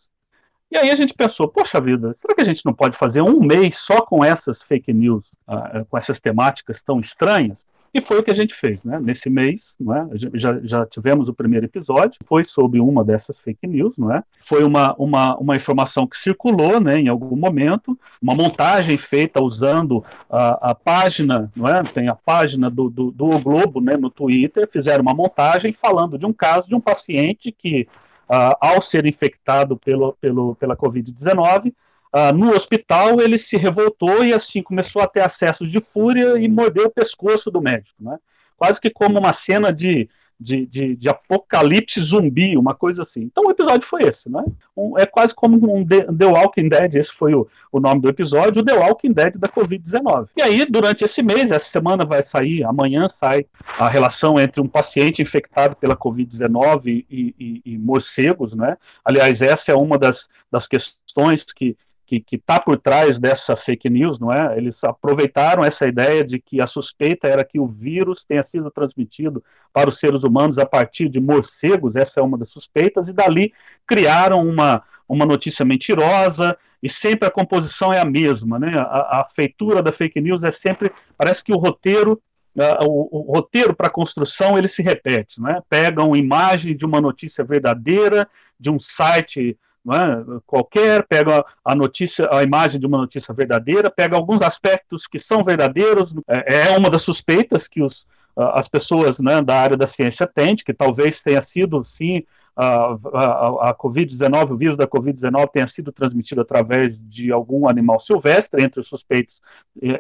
E 0.71 0.77
aí 0.77 0.91
a 0.91 0.97
gente 0.97 1.15
pensou, 1.15 1.47
poxa 1.47 1.81
vida, 1.81 2.15
será 2.17 2.35
que 2.35 2.41
a 2.41 2.45
gente 2.45 2.65
não 2.65 2.75
pode 2.75 2.97
fazer 2.97 3.23
um 3.23 3.39
mês 3.39 3.77
só 3.77 4.01
com 4.01 4.25
essas 4.25 4.63
fake 4.63 4.93
news, 4.93 5.25
uh, 5.47 5.85
com 5.89 5.97
essas 5.97 6.19
temáticas 6.19 6.83
tão 6.83 6.99
estranhas? 6.99 7.65
E 7.95 8.01
foi 8.01 8.19
o 8.19 8.25
que 8.25 8.31
a 8.33 8.35
gente 8.35 8.53
fez, 8.57 8.83
né? 8.83 8.99
Nesse 9.01 9.31
mês, 9.31 9.77
não 9.79 9.95
é? 9.95 10.09
já, 10.35 10.59
já 10.65 10.85
tivemos 10.85 11.29
o 11.29 11.33
primeiro 11.33 11.67
episódio, 11.67 12.19
foi 12.27 12.45
sobre 12.45 12.81
uma 12.81 13.05
dessas 13.05 13.39
fake 13.39 13.69
news, 13.69 13.97
não 13.97 14.13
é? 14.13 14.21
Foi 14.41 14.65
uma, 14.65 14.97
uma, 14.99 15.37
uma 15.37 15.55
informação 15.55 16.05
que 16.05 16.17
circulou, 16.17 16.81
né, 16.81 16.99
em 16.99 17.07
algum 17.07 17.37
momento, 17.37 17.97
uma 18.21 18.35
montagem 18.35 18.99
feita 18.99 19.41
usando 19.41 20.05
a, 20.29 20.71
a 20.71 20.75
página, 20.75 21.53
não 21.55 21.69
é? 21.69 21.85
Tem 21.85 22.09
a 22.09 22.17
página 22.17 22.69
do, 22.69 22.91
do, 22.91 23.13
do 23.13 23.39
Globo, 23.39 23.81
né, 23.81 23.97
no 23.97 24.11
Twitter, 24.11 24.69
fizeram 24.69 25.03
uma 25.03 25.15
montagem 25.15 25.73
falando 25.73 26.19
de 26.19 26.27
um 26.27 26.33
caso 26.33 26.69
de 26.69 26.75
um 26.75 26.81
paciente 26.81 27.53
que, 27.53 27.87
uh, 28.29 28.57
ao 28.61 28.83
ser 28.83 29.07
infectado 29.07 29.77
pelo, 29.77 30.15
pelo, 30.21 30.57
pela 30.57 30.77
Covid-19, 30.77 31.73
Uh, 32.15 32.33
no 32.33 32.55
hospital, 32.55 33.21
ele 33.21 33.37
se 33.37 33.57
revoltou 33.57 34.25
e 34.25 34.33
assim 34.33 34.63
começou 34.63 35.03
a 35.03 35.09
ter 35.09 35.21
acessos 35.21 35.69
de 35.69 35.81
fúria 35.81 36.39
e 36.39 36.47
mordeu 36.49 36.87
o 36.87 36.91
pescoço 36.91 37.51
do 37.51 37.61
médico, 37.61 37.97
né? 37.99 38.19
quase 38.57 38.81
que 38.81 38.91
como 38.91 39.19
uma 39.19 39.33
cena 39.33 39.73
de, 39.73 40.09
de, 40.39 40.67
de, 40.67 40.97
de, 40.97 41.09
apocalipse 41.09 42.01
zumbi, 42.01 42.57
uma 42.57 42.75
coisa 42.75 43.03
assim. 43.03 43.23
Então 43.23 43.45
o 43.45 43.51
episódio 43.51 43.87
foi 43.87 44.03
esse, 44.03 44.31
né? 44.31 44.43
Um, 44.77 44.99
é 44.99 45.07
quase 45.07 45.35
como 45.35 45.57
um 45.57 45.87
The, 45.87 46.07
The, 46.13 46.27
Walking 46.27 46.69
Dead, 46.69 46.95
esse 46.95 47.13
foi 47.13 47.35
o, 47.35 47.47
o 47.71 47.81
nome 47.81 48.01
do 48.01 48.09
episódio, 48.09 48.63
o 48.63 48.65
The 48.65 48.75
Walking 48.75 49.13
Dead 49.13 49.37
da 49.37 49.49
Covid-19. 49.49 50.29
E 50.37 50.43
aí, 50.43 50.67
durante 50.67 51.05
esse 51.05 51.23
mês, 51.23 51.51
essa 51.51 51.67
semana 51.67 52.05
vai 52.05 52.23
sair, 52.23 52.65
amanhã 52.65 53.09
sai 53.09 53.47
a 53.79 53.89
relação 53.89 54.39
entre 54.39 54.61
um 54.61 54.69
paciente 54.69 55.23
infectado 55.23 55.77
pela 55.77 55.97
Covid-19 55.97 57.05
e, 57.11 57.35
e, 57.39 57.63
e, 57.65 57.79
morcegos, 57.79 58.55
né? 58.55 58.77
Aliás, 59.05 59.43
essa 59.43 59.73
é 59.73 59.75
uma 59.75 59.99
das, 59.99 60.29
das 60.51 60.67
questões 60.67 61.45
que 61.45 61.77
que 62.21 62.37
está 62.37 62.61
por 62.61 62.79
trás 62.79 63.19
dessa 63.19 63.57
fake 63.57 63.89
news, 63.89 64.19
não 64.19 64.33
é? 64.33 64.57
Eles 64.57 64.83
aproveitaram 64.85 65.65
essa 65.65 65.87
ideia 65.87 66.25
de 66.25 66.39
que 66.39 66.61
a 66.61 66.67
suspeita 66.67 67.29
era 67.29 67.45
que 67.45 67.59
o 67.59 67.67
vírus 67.67 68.25
tenha 68.25 68.43
sido 68.43 68.71
transmitido 68.71 69.43
para 69.73 69.89
os 69.89 69.99
seres 69.99 70.25
humanos 70.25 70.59
a 70.59 70.67
partir 70.67 71.09
de 71.09 71.21
morcegos, 71.21 71.97
essa 71.97 72.21
é 72.21 72.23
uma 72.23 72.39
das 72.39 72.51
suspeitas, 72.51 73.09
e 73.09 73.13
dali 73.13 73.53
criaram 73.87 74.47
uma, 74.47 74.83
uma 75.09 75.27
notícia 75.27 75.65
mentirosa, 75.65 76.57
e 76.83 76.89
sempre 76.89 77.27
a 77.27 77.31
composição 77.31 77.93
é 77.93 77.99
a 77.99 78.05
mesma, 78.05 78.59
né? 78.59 78.75
A, 78.77 79.21
a 79.21 79.27
feitura 79.35 79.83
da 79.83 79.93
fake 79.93 80.21
news 80.21 80.45
é 80.45 80.51
sempre, 80.51 80.93
parece 81.17 81.43
que 81.45 81.53
o 81.53 81.59
roteiro 81.59 82.21
Uh, 82.57 82.85
o, 82.85 83.09
o, 83.11 83.33
roteiro 83.33 83.75
para 83.75 83.91
construção 83.91 84.57
ele 84.57 84.69
se 84.69 84.81
repete, 84.81 85.43
né? 85.43 85.61
Pegam 85.69 86.15
imagem 86.15 86.77
de 86.77 86.87
uma 86.87 87.01
notícia 87.01 87.43
verdadeira, 87.43 88.29
de 88.61 88.71
um 88.71 88.79
site 88.79 89.59
é? 89.93 90.41
qualquer, 90.47 91.07
pega 91.07 91.45
a 91.65 91.75
notícia, 91.75 92.29
a 92.33 92.43
imagem 92.43 92.81
de 92.81 92.87
uma 92.87 92.99
notícia 92.99 93.35
verdadeira, 93.35 93.91
pega 93.91 94.17
alguns 94.17 94.41
aspectos 94.41 95.07
que 95.07 95.19
são 95.19 95.45
verdadeiros, 95.45 96.15
é, 96.27 96.73
é 96.73 96.79
uma 96.79 96.89
das 96.89 97.03
suspeitas 97.03 97.69
que 97.69 97.83
os, 97.83 98.07
as 98.35 98.69
pessoas 98.69 99.21
né, 99.21 99.43
da 99.43 99.61
área 99.61 99.77
da 99.77 99.87
ciência 99.87 100.27
têm, 100.27 100.57
que 100.57 100.73
talvez 100.73 101.23
tenha 101.23 101.43
sido, 101.43 101.85
sim, 101.85 102.23
a, 102.57 102.97
a, 103.13 103.71
a 103.71 103.75
Covid-19, 103.75 104.53
o 104.53 104.57
vírus 104.57 104.77
da 104.77 104.87
Covid-19 104.87 105.51
tenha 105.51 105.67
sido 105.67 105.93
transmitido 105.93 106.41
através 106.41 106.97
de 106.99 107.33
algum 107.33 107.69
animal 107.69 107.99
silvestre, 107.99 108.63
entre 108.63 108.81
os 108.81 108.89
suspeitos 108.89 109.43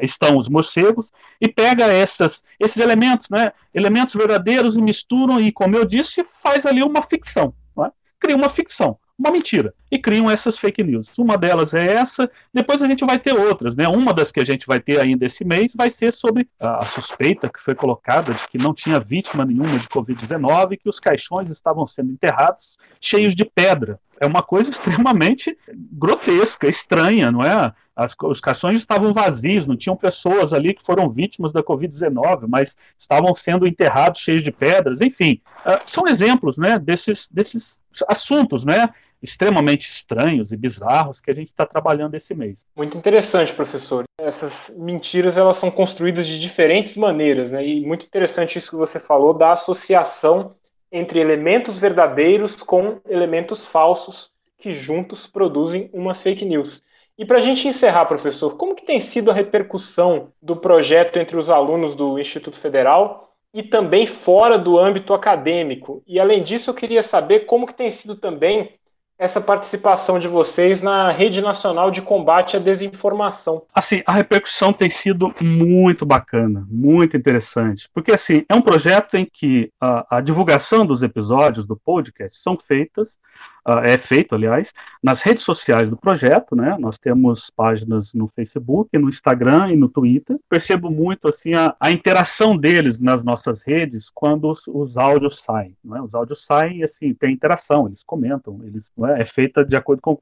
estão 0.00 0.36
os 0.36 0.48
morcegos, 0.48 1.12
e 1.40 1.48
pega 1.48 1.84
essas, 1.86 2.42
esses 2.58 2.78
elementos, 2.78 3.28
né, 3.28 3.52
elementos 3.74 4.14
verdadeiros 4.14 4.76
e 4.78 4.82
misturam, 4.82 5.40
e 5.40 5.52
como 5.52 5.76
eu 5.76 5.84
disse, 5.84 6.24
faz 6.24 6.64
ali 6.64 6.82
uma 6.82 7.02
ficção, 7.02 7.52
é? 7.80 7.90
cria 8.18 8.36
uma 8.36 8.48
ficção 8.48 8.98
uma 9.18 9.30
mentira. 9.30 9.72
E 9.90 9.98
criam 9.98 10.30
essas 10.30 10.58
fake 10.58 10.82
news. 10.82 11.16
Uma 11.18 11.38
delas 11.38 11.72
é 11.72 11.84
essa, 11.84 12.30
depois 12.52 12.82
a 12.82 12.86
gente 12.86 13.04
vai 13.04 13.18
ter 13.18 13.32
outras, 13.32 13.76
né? 13.76 13.86
Uma 13.86 14.12
das 14.12 14.32
que 14.32 14.40
a 14.40 14.44
gente 14.44 14.66
vai 14.66 14.80
ter 14.80 15.00
ainda 15.00 15.24
esse 15.24 15.44
mês 15.44 15.72
vai 15.74 15.88
ser 15.88 16.12
sobre 16.12 16.48
a, 16.58 16.84
suspeita 16.84 17.48
que 17.48 17.60
foi 17.60 17.74
colocada 17.74 18.34
de 18.34 18.48
que 18.48 18.58
não 18.58 18.74
tinha 18.74 18.98
vítima 18.98 19.44
nenhuma 19.44 19.78
de 19.78 19.88
Covid-19 19.88 20.78
que 20.78 20.88
os 20.88 20.98
caixões 20.98 21.48
estavam 21.48 21.86
sendo 21.86 22.12
enterrados 22.12 22.76
cheios 23.00 23.34
de 23.34 23.44
pedra. 23.44 24.00
É 24.20 24.26
uma 24.26 24.42
coisa 24.42 24.70
extremamente 24.70 25.56
grotesca, 25.92 26.68
estranha, 26.68 27.30
não 27.30 27.44
é? 27.44 27.72
As, 27.96 28.14
os 28.22 28.40
caixões 28.40 28.80
estavam 28.80 29.12
vazios, 29.12 29.66
não 29.66 29.76
tinham 29.76 29.96
pessoas 29.96 30.52
ali 30.52 30.74
que 30.74 30.82
foram 30.82 31.08
vítimas 31.10 31.52
da 31.52 31.62
Covid-19, 31.62 32.46
mas 32.48 32.76
estavam 32.98 33.34
sendo 33.34 33.66
enterrados 33.66 34.20
cheios 34.20 34.42
de 34.42 34.50
pedras, 34.50 35.00
enfim. 35.00 35.40
Uh, 35.60 35.80
são 35.84 36.06
exemplos 36.08 36.58
né, 36.58 36.78
desses, 36.78 37.28
desses 37.28 37.80
assuntos, 38.08 38.64
né? 38.64 38.90
extremamente 39.24 39.88
estranhos 39.88 40.52
e 40.52 40.56
bizarros 40.56 41.18
que 41.18 41.30
a 41.30 41.34
gente 41.34 41.48
está 41.48 41.64
trabalhando 41.64 42.14
esse 42.14 42.34
mês. 42.34 42.66
Muito 42.76 42.98
interessante, 42.98 43.54
professor. 43.54 44.04
Essas 44.20 44.70
mentiras 44.76 45.38
elas 45.38 45.56
são 45.56 45.70
construídas 45.70 46.26
de 46.26 46.38
diferentes 46.38 46.94
maneiras, 46.94 47.50
né? 47.50 47.66
E 47.66 47.86
muito 47.86 48.04
interessante 48.04 48.58
isso 48.58 48.68
que 48.68 48.76
você 48.76 48.98
falou 48.98 49.32
da 49.32 49.52
associação 49.52 50.54
entre 50.92 51.18
elementos 51.18 51.78
verdadeiros 51.78 52.56
com 52.56 53.00
elementos 53.08 53.66
falsos 53.66 54.30
que 54.58 54.72
juntos 54.72 55.26
produzem 55.26 55.88
uma 55.92 56.14
fake 56.14 56.44
news. 56.44 56.82
E 57.16 57.24
para 57.24 57.38
a 57.38 57.40
gente 57.40 57.68
encerrar, 57.68 58.06
professor, 58.06 58.56
como 58.56 58.74
que 58.74 58.84
tem 58.84 59.00
sido 59.00 59.30
a 59.30 59.34
repercussão 59.34 60.32
do 60.42 60.56
projeto 60.56 61.16
entre 61.16 61.36
os 61.36 61.48
alunos 61.48 61.94
do 61.94 62.18
Instituto 62.18 62.58
Federal 62.58 63.32
e 63.52 63.62
também 63.62 64.04
fora 64.04 64.58
do 64.58 64.76
âmbito 64.76 65.14
acadêmico? 65.14 66.02
E 66.08 66.18
além 66.18 66.42
disso, 66.42 66.70
eu 66.70 66.74
queria 66.74 67.04
saber 67.04 67.46
como 67.46 67.66
que 67.66 67.74
tem 67.74 67.92
sido 67.92 68.16
também 68.16 68.72
essa 69.16 69.40
participação 69.40 70.18
de 70.18 70.26
vocês 70.26 70.82
na 70.82 71.12
Rede 71.12 71.40
Nacional 71.40 71.90
de 71.90 72.02
Combate 72.02 72.56
à 72.56 72.58
Desinformação. 72.58 73.62
Assim, 73.72 74.02
a 74.04 74.12
repercussão 74.12 74.72
tem 74.72 74.90
sido 74.90 75.32
muito 75.40 76.04
bacana, 76.04 76.66
muito 76.68 77.16
interessante, 77.16 77.88
porque 77.94 78.10
assim, 78.10 78.44
é 78.48 78.54
um 78.56 78.60
projeto 78.60 79.14
em 79.14 79.24
que 79.24 79.70
a, 79.80 80.16
a 80.16 80.20
divulgação 80.20 80.84
dos 80.84 81.04
episódios 81.04 81.64
do 81.64 81.76
podcast 81.76 82.38
são 82.40 82.58
feitas 82.58 83.18
uh, 83.66 83.78
é 83.84 83.96
feito, 83.96 84.34
aliás, 84.34 84.72
nas 85.02 85.22
redes 85.22 85.42
sociais 85.42 85.88
do 85.88 85.96
projeto, 85.96 86.54
né? 86.54 86.76
Nós 86.78 86.98
temos 86.98 87.50
páginas 87.50 88.12
no 88.14 88.28
Facebook, 88.28 88.96
no 88.98 89.08
Instagram 89.08 89.72
e 89.72 89.76
no 89.76 89.88
Twitter. 89.88 90.38
Percebo 90.48 90.90
muito 90.90 91.28
assim 91.28 91.54
a, 91.54 91.74
a 91.78 91.90
interação 91.90 92.56
deles 92.56 92.98
nas 93.00 93.22
nossas 93.22 93.62
redes 93.62 94.10
quando 94.10 94.50
os, 94.50 94.66
os 94.66 94.96
áudios 94.96 95.42
saem. 95.42 95.76
Né? 95.84 96.00
Os 96.00 96.14
áudios 96.14 96.44
saem 96.44 96.78
e 96.78 96.84
assim 96.84 97.14
tem 97.14 97.32
interação, 97.32 97.86
eles 97.86 98.02
comentam, 98.04 98.60
eles 98.64 98.90
é? 99.04 99.22
é, 99.22 99.26
feita 99.26 99.64
de 99.64 99.76
acordo 99.76 100.00
com 100.02 100.16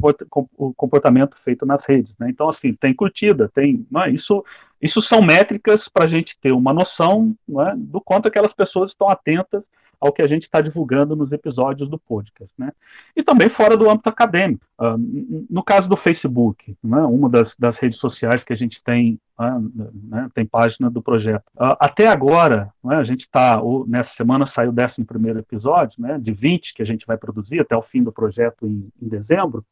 o 0.57 0.74
comportamento 0.74 1.37
feito 1.37 1.66
nas 1.66 1.85
redes. 1.87 2.16
Né? 2.18 2.28
Então 2.31 2.48
assim 2.48 2.72
tem 2.74 2.94
curtida, 2.94 3.50
tem 3.52 3.87
é? 3.96 4.11
isso 4.11 4.44
isso 4.81 5.00
são 5.00 5.22
métricas 5.22 5.88
para 5.88 6.05
a 6.05 6.09
gente 6.09 6.37
ter 6.40 6.50
uma 6.50 6.72
noção 6.72 7.37
é? 7.68 7.74
do 7.76 8.00
quanto 8.00 8.26
aquelas 8.26 8.52
pessoas 8.52 8.90
estão 8.90 9.09
atentas 9.09 9.64
ao 10.02 10.12
que 10.12 10.20
a 10.20 10.26
gente 10.26 10.42
está 10.42 10.60
divulgando 10.60 11.14
nos 11.14 11.30
episódios 11.30 11.88
do 11.88 11.96
podcast, 11.96 12.52
né? 12.58 12.72
E 13.14 13.22
também 13.22 13.48
fora 13.48 13.76
do 13.76 13.88
âmbito 13.88 14.08
acadêmico. 14.08 14.66
Uh, 14.76 15.46
no 15.48 15.62
caso 15.62 15.88
do 15.88 15.96
Facebook, 15.96 16.76
né, 16.82 17.02
uma 17.02 17.28
das, 17.28 17.54
das, 17.54 17.78
redes 17.78 17.98
sociais 17.98 18.42
que 18.42 18.52
a 18.52 18.56
gente 18.56 18.82
tem, 18.82 19.20
uh, 19.38 19.88
né, 20.08 20.28
tem 20.34 20.44
página 20.44 20.90
do 20.90 21.00
projeto. 21.00 21.44
Uh, 21.54 21.78
até 21.78 22.08
agora, 22.08 22.72
né, 22.82 22.96
a 22.96 23.04
gente 23.04 23.20
está, 23.20 23.62
nessa 23.86 24.12
semana 24.14 24.44
saiu 24.44 24.72
o 24.72 24.74
11 24.74 25.04
primeiro 25.04 25.38
episódio, 25.38 26.02
né, 26.02 26.18
de 26.18 26.32
20 26.32 26.74
que 26.74 26.82
a 26.82 26.86
gente 26.86 27.06
vai 27.06 27.16
produzir 27.16 27.60
até 27.60 27.76
o 27.76 27.82
fim 27.82 28.02
do 28.02 28.10
projeto 28.10 28.66
em, 28.66 28.88
em 29.00 29.08
dezembro. 29.08 29.64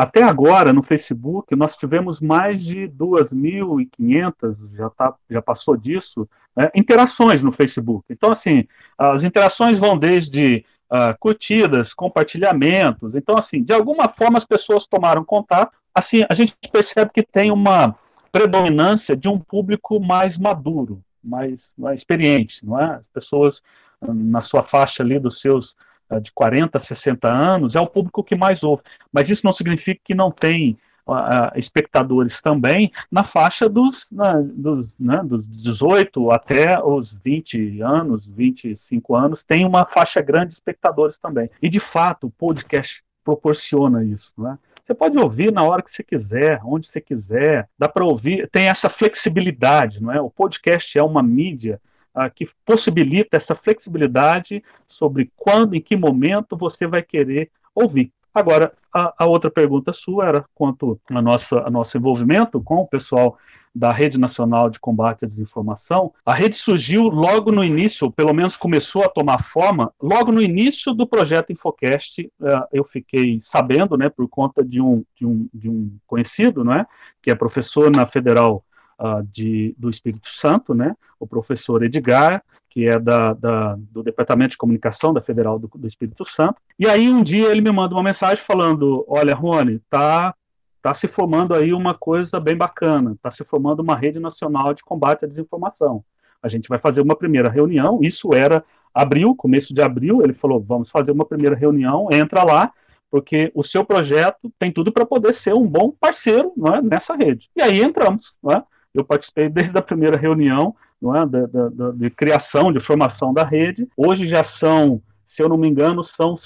Até 0.00 0.22
agora, 0.22 0.72
no 0.72 0.82
Facebook, 0.82 1.54
nós 1.54 1.76
tivemos 1.76 2.22
mais 2.22 2.64
de 2.64 2.88
2.500, 2.88 4.74
já, 4.74 4.88
tá, 4.88 5.14
já 5.28 5.42
passou 5.42 5.76
disso, 5.76 6.26
né, 6.56 6.70
interações 6.74 7.42
no 7.42 7.52
Facebook. 7.52 8.06
Então, 8.08 8.30
assim, 8.32 8.66
as 8.96 9.24
interações 9.24 9.78
vão 9.78 9.98
desde 9.98 10.64
uh, 10.90 11.14
curtidas, 11.20 11.92
compartilhamentos. 11.92 13.14
Então, 13.14 13.36
assim, 13.36 13.62
de 13.62 13.74
alguma 13.74 14.08
forma 14.08 14.38
as 14.38 14.44
pessoas 14.46 14.86
tomaram 14.86 15.22
contato. 15.22 15.76
Assim, 15.94 16.24
a 16.30 16.32
gente 16.32 16.56
percebe 16.72 17.10
que 17.12 17.22
tem 17.22 17.50
uma 17.50 17.94
predominância 18.32 19.14
de 19.14 19.28
um 19.28 19.38
público 19.38 20.00
mais 20.00 20.38
maduro, 20.38 21.02
mais, 21.22 21.74
mais 21.76 22.00
experiente, 22.00 22.64
não 22.64 22.80
é? 22.80 22.94
As 22.94 23.08
pessoas 23.08 23.62
na 24.00 24.40
sua 24.40 24.62
faixa 24.62 25.02
ali 25.02 25.18
dos 25.18 25.42
seus 25.42 25.76
de 26.18 26.32
40, 26.32 26.78
60 26.78 27.28
anos, 27.28 27.76
é 27.76 27.80
o 27.80 27.86
público 27.86 28.24
que 28.24 28.34
mais 28.34 28.64
ouve. 28.64 28.82
Mas 29.12 29.28
isso 29.28 29.44
não 29.44 29.52
significa 29.52 30.00
que 30.02 30.14
não 30.14 30.30
tem 30.30 30.78
uh, 31.06 31.56
espectadores 31.56 32.40
também 32.40 32.90
na 33.10 33.22
faixa 33.22 33.68
dos, 33.68 34.10
na, 34.10 34.40
dos, 34.40 34.94
né, 34.98 35.20
dos 35.24 35.46
18 35.46 36.30
até 36.30 36.82
os 36.82 37.14
20 37.14 37.80
anos, 37.82 38.26
25 38.26 39.14
anos, 39.14 39.42
tem 39.42 39.64
uma 39.64 39.86
faixa 39.86 40.20
grande 40.20 40.48
de 40.48 40.54
espectadores 40.54 41.18
também. 41.18 41.50
E, 41.60 41.68
de 41.68 41.80
fato, 41.80 42.28
o 42.28 42.30
podcast 42.30 43.02
proporciona 43.24 44.04
isso, 44.04 44.32
né? 44.38 44.58
Você 44.84 44.94
pode 44.94 45.16
ouvir 45.16 45.52
na 45.52 45.62
hora 45.62 45.82
que 45.82 45.92
você 45.92 46.02
quiser, 46.02 46.60
onde 46.64 46.88
você 46.88 47.00
quiser, 47.00 47.68
dá 47.78 47.88
para 47.88 48.04
ouvir, 48.04 48.48
tem 48.50 48.68
essa 48.68 48.88
flexibilidade, 48.88 50.02
não 50.02 50.12
é? 50.12 50.20
O 50.20 50.28
podcast 50.28 50.98
é 50.98 51.02
uma 51.02 51.22
mídia 51.22 51.80
uh, 52.14 52.30
que 52.34 52.46
possibilita 52.64 53.36
essa 53.36 53.54
flexibilidade 53.54 54.62
sobre 54.86 55.30
quando, 55.36 55.74
em 55.74 55.80
que 55.80 55.96
momento 55.96 56.56
você 56.56 56.86
vai 56.86 57.02
querer 57.02 57.50
ouvir. 57.74 58.12
Agora, 58.32 58.72
a, 58.94 59.14
a, 59.18 59.26
outra 59.26 59.50
pergunta 59.50 59.92
sua 59.92 60.26
era 60.26 60.44
quanto 60.54 61.00
ao 61.10 61.22
nosso, 61.22 61.58
a 61.58 61.70
nosso 61.70 61.96
envolvimento 61.96 62.60
com 62.60 62.76
o 62.76 62.86
pessoal 62.86 63.36
da 63.74 63.92
Rede 63.92 64.18
Nacional 64.18 64.68
de 64.68 64.80
Combate 64.80 65.24
à 65.24 65.28
Desinformação. 65.28 66.12
A 66.26 66.34
rede 66.34 66.56
surgiu 66.56 67.04
logo 67.04 67.52
no 67.52 67.64
início, 67.64 68.10
pelo 68.10 68.32
menos 68.32 68.56
começou 68.56 69.04
a 69.04 69.08
tomar 69.08 69.40
forma, 69.42 69.92
logo 70.00 70.32
no 70.32 70.42
início 70.42 70.92
do 70.92 71.06
projeto 71.06 71.52
Infocast. 71.52 72.20
Uh, 72.40 72.66
eu 72.72 72.84
fiquei 72.84 73.38
sabendo, 73.40 73.96
né, 73.96 74.08
por 74.08 74.28
conta 74.28 74.64
de 74.64 74.80
um, 74.80 75.04
de 75.14 75.24
um, 75.24 75.48
de 75.54 75.68
um 75.68 75.96
conhecido, 76.06 76.64
né, 76.64 76.84
que 77.22 77.30
é 77.30 77.34
professor 77.34 77.90
na 77.90 78.06
Federal 78.06 78.64
uh, 79.00 79.22
de, 79.32 79.74
do 79.78 79.88
Espírito 79.88 80.28
Santo, 80.28 80.74
né, 80.74 80.94
o 81.18 81.26
professor 81.26 81.82
Edgar, 81.82 82.42
que 82.68 82.86
é 82.86 82.98
da, 82.98 83.32
da, 83.32 83.76
do 83.76 84.02
Departamento 84.02 84.52
de 84.52 84.58
Comunicação 84.58 85.12
da 85.12 85.20
Federal 85.20 85.58
do, 85.58 85.68
do, 85.74 85.88
Espírito 85.88 86.24
Santo. 86.24 86.56
E 86.78 86.86
aí 86.86 87.10
um 87.10 87.22
dia 87.22 87.48
ele 87.48 87.60
me 87.60 87.72
manda 87.72 87.94
uma 87.94 88.02
mensagem 88.02 88.44
falando: 88.44 89.04
Olha, 89.08 89.34
Rony, 89.34 89.80
tá, 89.90 90.32
tá 90.80 90.94
se 90.94 91.08
formando 91.08 91.52
aí 91.52 91.72
uma 91.72 91.94
coisa 91.94 92.38
bem 92.38 92.56
bacana, 92.56 93.16
tá 93.20 93.30
se 93.30 93.42
formando 93.42 93.80
uma 93.80 93.96
rede 93.96 94.20
nacional 94.20 94.72
de 94.72 94.84
combate 94.84 95.24
à 95.24 95.28
desinformação. 95.28 96.04
A 96.40 96.48
gente 96.48 96.68
vai 96.68 96.78
fazer 96.78 97.00
uma 97.00 97.16
primeira 97.16 97.50
reunião. 97.50 97.98
Isso 98.02 98.32
era 98.32 98.64
abril, 98.94 99.34
começo 99.34 99.74
de 99.74 99.82
abril. 99.82 100.22
Ele 100.22 100.32
falou: 100.32 100.60
Vamos 100.60 100.90
fazer 100.90 101.10
uma 101.10 101.24
primeira 101.24 101.56
reunião, 101.56 102.06
entra 102.12 102.44
lá 102.44 102.72
porque 103.10 103.50
o 103.54 103.64
seu 103.64 103.84
projeto 103.84 104.52
tem 104.58 104.72
tudo 104.72 104.92
para 104.92 105.04
poder 105.04 105.34
ser 105.34 105.52
um 105.52 105.66
bom 105.66 105.90
parceiro 105.90 106.52
é, 106.72 106.80
nessa 106.80 107.16
rede. 107.16 107.50
E 107.56 107.60
aí 107.60 107.82
entramos. 107.82 108.38
É? 108.54 108.62
Eu 108.94 109.04
participei 109.04 109.48
desde 109.48 109.76
a 109.78 109.82
primeira 109.82 110.16
reunião 110.16 110.74
não 111.00 111.16
é, 111.16 111.24
de, 111.24 111.46
de, 111.46 111.92
de, 111.94 112.10
criação, 112.10 112.72
de 112.72 112.78
formação 112.78 113.32
da 113.32 113.42
rede. 113.42 113.88
Hoje 113.96 114.26
já 114.26 114.44
são, 114.44 115.00
se 115.24 115.42
eu 115.42 115.48
não 115.48 115.56
me 115.56 115.68
engano, 115.68 116.04
são 116.04 116.36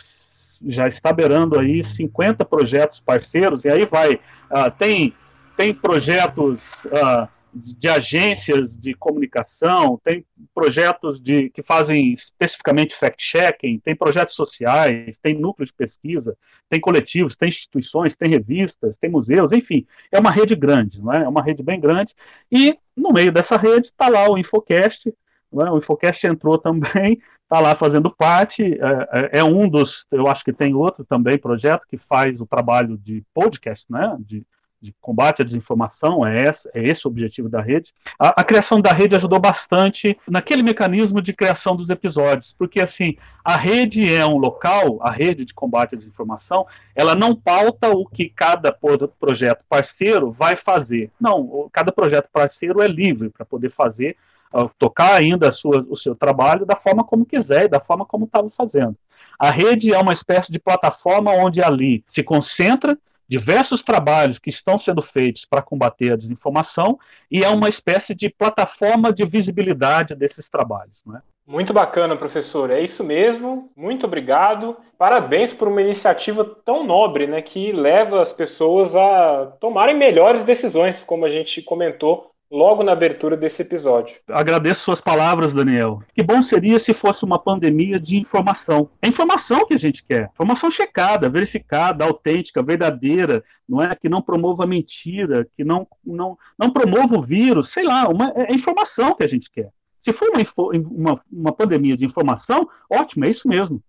já 0.66 0.86
está 0.86 1.12
beirando 1.12 1.58
aí 1.58 1.82
50 1.82 2.44
projetos 2.44 3.00
parceiros, 3.00 3.64
e 3.64 3.68
aí 3.68 3.84
vai, 3.84 4.14
uh, 4.14 4.70
tem, 4.78 5.12
tem 5.56 5.74
projetos 5.74 6.62
uh, 6.86 7.28
de 7.54 7.88
agências 7.88 8.76
de 8.76 8.94
comunicação, 8.94 10.00
tem 10.02 10.24
projetos 10.52 11.20
de, 11.20 11.50
que 11.50 11.62
fazem 11.62 12.12
especificamente 12.12 12.94
fact-checking, 12.94 13.78
tem 13.78 13.94
projetos 13.94 14.34
sociais, 14.34 15.18
tem 15.18 15.38
núcleos 15.38 15.70
de 15.70 15.76
pesquisa, 15.76 16.36
tem 16.68 16.80
coletivos, 16.80 17.36
tem 17.36 17.48
instituições, 17.48 18.16
tem 18.16 18.30
revistas, 18.30 18.96
tem 18.96 19.08
museus, 19.08 19.52
enfim, 19.52 19.86
é 20.10 20.18
uma 20.18 20.30
rede 20.30 20.56
grande, 20.56 21.00
não 21.00 21.12
é? 21.12 21.22
é 21.22 21.28
uma 21.28 21.42
rede 21.42 21.62
bem 21.62 21.80
grande, 21.80 22.14
e 22.50 22.76
no 22.96 23.12
meio 23.12 23.30
dessa 23.30 23.56
rede 23.56 23.86
está 23.86 24.08
lá 24.08 24.28
o 24.28 24.36
Infocast, 24.36 25.08
é? 25.08 25.70
o 25.70 25.78
Infocast 25.78 26.26
entrou 26.26 26.58
também, 26.58 27.20
está 27.44 27.60
lá 27.60 27.76
fazendo 27.76 28.10
parte, 28.10 28.64
é, 28.64 29.08
é, 29.12 29.38
é, 29.38 29.44
um 29.44 29.68
dos, 29.68 30.06
eu 30.10 30.26
acho 30.26 30.44
que 30.44 30.52
tem 30.52 30.74
outro 30.74 31.04
também 31.04 31.38
projeto 31.38 31.86
que 31.88 31.96
faz 31.96 32.40
o 32.40 32.46
trabalho 32.46 32.98
de 32.98 33.22
podcast, 33.32 33.90
né, 33.90 34.16
de, 34.18 34.44
de 34.84 34.94
combate 35.00 35.40
à 35.40 35.44
desinformação, 35.44 36.26
é 36.26 36.48
esse, 36.48 36.68
é 36.74 36.82
esse 36.82 37.06
o 37.06 37.10
objetivo 37.10 37.48
da 37.48 37.60
rede. 37.60 37.92
A, 38.18 38.40
a, 38.42 38.44
criação 38.44 38.80
da 38.80 38.92
rede 38.92 39.16
ajudou 39.16 39.40
bastante 39.40 40.16
naquele 40.28 40.62
mecanismo 40.62 41.22
de 41.22 41.32
criação 41.32 41.74
dos 41.74 41.88
episódios, 41.88 42.52
porque 42.52 42.80
assim, 42.80 43.16
a 43.42 43.56
rede 43.56 44.12
é 44.12 44.26
um 44.26 44.36
local, 44.36 44.98
a 45.00 45.10
rede 45.10 45.46
de 45.46 45.54
combate 45.54 45.94
à 45.94 45.98
desinformação, 45.98 46.66
ela 46.94 47.14
não 47.14 47.34
pauta 47.34 47.90
o 47.90 48.06
que 48.06 48.28
cada 48.28 48.70
projeto 49.18 49.64
parceiro 49.68 50.30
vai 50.30 50.54
fazer. 50.54 51.10
Não, 51.18 51.68
cada 51.72 51.90
projeto 51.90 52.28
parceiro 52.30 52.82
é 52.82 52.86
livre 52.86 53.30
para 53.30 53.46
poder 53.46 53.70
fazer, 53.70 54.16
uh, 54.52 54.70
tocar 54.78 55.14
ainda 55.14 55.50
sua, 55.50 55.84
o 55.88 55.96
seu 55.96 56.14
trabalho 56.14 56.66
da 56.66 56.76
forma 56.76 57.02
como 57.02 57.24
quiser, 57.24 57.68
da 57.68 57.80
forma 57.80 58.04
como 58.04 58.26
estava 58.26 58.50
fazendo. 58.50 58.96
A 59.38 59.50
rede 59.50 59.92
é 59.92 59.98
uma 59.98 60.12
espécie 60.12 60.52
de 60.52 60.60
plataforma 60.60 61.32
onde 61.32 61.62
ali 61.62 62.04
se 62.06 62.22
concentra 62.22 62.98
diversos 63.28 63.82
trabalhos 63.82 64.38
que 64.38 64.50
estão 64.50 64.76
sendo 64.76 65.02
feitos 65.02 65.44
para 65.44 65.62
combater 65.62 66.12
a 66.12 66.16
desinformação 66.16 66.98
e 67.30 67.42
é 67.42 67.48
uma 67.48 67.68
espécie 67.68 68.14
de 68.14 68.28
plataforma 68.28 69.12
de 69.12 69.24
visibilidade 69.24 70.14
desses 70.14 70.48
trabalhos. 70.48 71.02
Né? 71.06 71.20
Muito 71.46 71.72
bacana, 71.74 72.16
professor. 72.16 72.70
É 72.70 72.80
isso 72.80 73.04
mesmo. 73.04 73.70
Muito 73.76 74.06
obrigado. 74.06 74.76
Parabéns 74.96 75.52
por 75.52 75.68
uma 75.68 75.82
iniciativa 75.82 76.44
tão 76.64 76.84
nobre, 76.84 77.26
né, 77.26 77.42
que 77.42 77.72
leva 77.72 78.22
as 78.22 78.32
pessoas 78.32 78.96
a 78.96 79.52
tomarem 79.60 79.96
melhores 79.96 80.42
decisões, 80.42 81.02
como 81.04 81.26
a 81.26 81.28
gente 81.28 81.60
comentou 81.60 82.33
logo 82.54 82.84
na 82.84 82.92
abertura 82.92 83.36
desse 83.36 83.62
episódio. 83.62 84.14
Agradeço 84.28 84.82
suas 84.82 85.00
palavras, 85.00 85.52
Daniel. 85.52 86.00
Que 86.14 86.22
bom 86.22 86.40
seria 86.40 86.78
se 86.78 86.94
fosse 86.94 87.24
uma 87.24 87.36
pandemia 87.36 87.98
de 87.98 88.16
informação. 88.16 88.88
É 89.02 89.08
informação 89.08 89.66
que 89.66 89.74
a 89.74 89.78
gente 89.78 90.04
quer. 90.04 90.30
Informação 90.32 90.70
checada, 90.70 91.28
verificada, 91.28 92.04
autêntica, 92.04 92.62
verdadeira, 92.62 93.42
não 93.68 93.82
é 93.82 93.92
que 93.96 94.08
não 94.08 94.22
promova 94.22 94.66
mentira, 94.66 95.48
que 95.56 95.64
não 95.64 95.86
não 96.06 96.38
não 96.56 96.70
promova 96.70 97.16
o 97.16 97.22
vírus, 97.22 97.70
sei 97.70 97.82
lá, 97.82 98.08
uma 98.08 98.32
é 98.36 98.54
informação 98.54 99.16
que 99.16 99.24
a 99.24 99.28
gente 99.28 99.50
quer. 99.50 99.70
Se 100.00 100.12
for 100.12 100.28
uma, 100.28 100.72
uma, 100.90 101.20
uma 101.32 101.52
pandemia 101.52 101.96
de 101.96 102.04
informação, 102.04 102.68
ótimo, 102.88 103.24
é 103.24 103.30
isso 103.30 103.48
mesmo. 103.48 103.82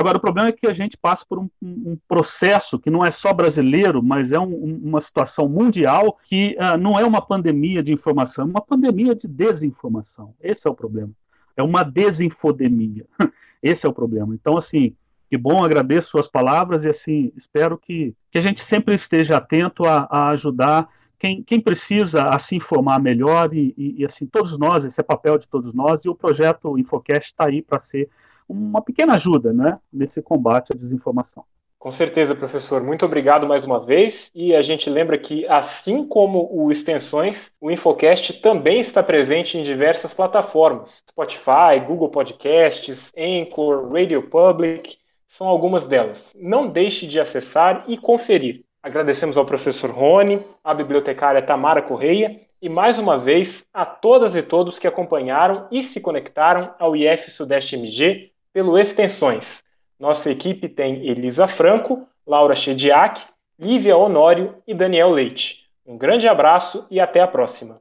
Agora, 0.00 0.16
o 0.16 0.20
problema 0.20 0.50
é 0.50 0.52
que 0.52 0.68
a 0.68 0.72
gente 0.72 0.96
passa 0.96 1.26
por 1.28 1.40
um, 1.40 1.50
um 1.60 1.98
processo 2.06 2.78
que 2.78 2.88
não 2.88 3.04
é 3.04 3.10
só 3.10 3.32
brasileiro, 3.32 4.00
mas 4.00 4.30
é 4.30 4.38
um, 4.38 4.78
uma 4.84 5.00
situação 5.00 5.48
mundial 5.48 6.16
que 6.22 6.56
uh, 6.56 6.78
não 6.78 6.96
é 6.96 7.04
uma 7.04 7.20
pandemia 7.20 7.82
de 7.82 7.92
informação, 7.92 8.44
é 8.44 8.48
uma 8.48 8.60
pandemia 8.60 9.12
de 9.12 9.26
desinformação. 9.26 10.32
Esse 10.40 10.68
é 10.68 10.70
o 10.70 10.74
problema. 10.74 11.10
É 11.56 11.64
uma 11.64 11.82
desinfodemia. 11.82 13.06
Esse 13.60 13.86
é 13.86 13.88
o 13.88 13.92
problema. 13.92 14.32
Então, 14.32 14.56
assim, 14.56 14.94
que 15.28 15.36
bom, 15.36 15.64
agradeço 15.64 16.10
suas 16.10 16.28
palavras 16.28 16.84
e, 16.84 16.88
assim, 16.88 17.32
espero 17.36 17.76
que, 17.76 18.14
que 18.30 18.38
a 18.38 18.40
gente 18.40 18.60
sempre 18.60 18.94
esteja 18.94 19.38
atento 19.38 19.84
a, 19.84 20.06
a 20.08 20.28
ajudar 20.28 20.88
quem, 21.18 21.42
quem, 21.42 21.60
precisa 21.60 22.22
a 22.22 22.38
se 22.38 22.54
informar 22.54 23.02
melhor 23.02 23.52
e, 23.52 23.74
e, 23.76 23.96
e, 23.98 24.04
assim, 24.04 24.26
todos 24.26 24.56
nós, 24.56 24.84
esse 24.84 25.00
é 25.00 25.02
papel 25.02 25.38
de 25.38 25.48
todos 25.48 25.74
nós 25.74 26.04
e 26.04 26.08
o 26.08 26.14
projeto 26.14 26.78
Infocast 26.78 27.32
está 27.32 27.48
aí 27.48 27.60
para 27.60 27.80
ser 27.80 28.08
uma 28.48 28.80
pequena 28.80 29.14
ajuda 29.14 29.52
né, 29.52 29.78
nesse 29.92 30.22
combate 30.22 30.72
à 30.72 30.76
desinformação. 30.76 31.44
Com 31.78 31.92
certeza, 31.92 32.34
professor. 32.34 32.82
Muito 32.82 33.04
obrigado 33.04 33.46
mais 33.46 33.64
uma 33.64 33.78
vez. 33.78 34.32
E 34.34 34.52
a 34.52 34.60
gente 34.60 34.90
lembra 34.90 35.16
que, 35.16 35.46
assim 35.46 36.04
como 36.04 36.48
o 36.52 36.72
Extensões, 36.72 37.52
o 37.60 37.70
Infocast 37.70 38.40
também 38.40 38.80
está 38.80 39.00
presente 39.00 39.56
em 39.56 39.62
diversas 39.62 40.12
plataformas: 40.12 41.04
Spotify, 41.08 41.78
Google 41.86 42.08
Podcasts, 42.08 43.12
Anchor, 43.16 43.92
Radio 43.92 44.22
Public, 44.22 44.98
são 45.28 45.46
algumas 45.46 45.86
delas. 45.86 46.34
Não 46.34 46.66
deixe 46.66 47.06
de 47.06 47.20
acessar 47.20 47.84
e 47.86 47.96
conferir. 47.96 48.64
Agradecemos 48.82 49.38
ao 49.38 49.46
professor 49.46 49.90
Rony, 49.90 50.42
à 50.64 50.74
bibliotecária 50.74 51.42
Tamara 51.42 51.82
Correia 51.82 52.40
e 52.60 52.68
mais 52.68 52.98
uma 52.98 53.16
vez 53.16 53.64
a 53.72 53.86
todas 53.86 54.34
e 54.34 54.42
todos 54.42 54.78
que 54.78 54.86
acompanharam 54.86 55.68
e 55.70 55.82
se 55.82 56.00
conectaram 56.00 56.74
ao 56.78 56.96
IF 56.96 57.30
Sudeste 57.30 57.76
MG 57.76 58.27
pelo 58.52 58.78
Extensões. 58.78 59.62
Nossa 59.98 60.30
equipe 60.30 60.68
tem 60.68 61.06
Elisa 61.06 61.46
Franco, 61.46 62.06
Laura 62.26 62.54
Chediak, 62.54 63.26
Lívia 63.58 63.96
Honório 63.96 64.56
e 64.66 64.74
Daniel 64.74 65.10
Leite. 65.10 65.64
Um 65.84 65.96
grande 65.96 66.28
abraço 66.28 66.86
e 66.90 67.00
até 67.00 67.20
a 67.20 67.26
próxima. 67.26 67.80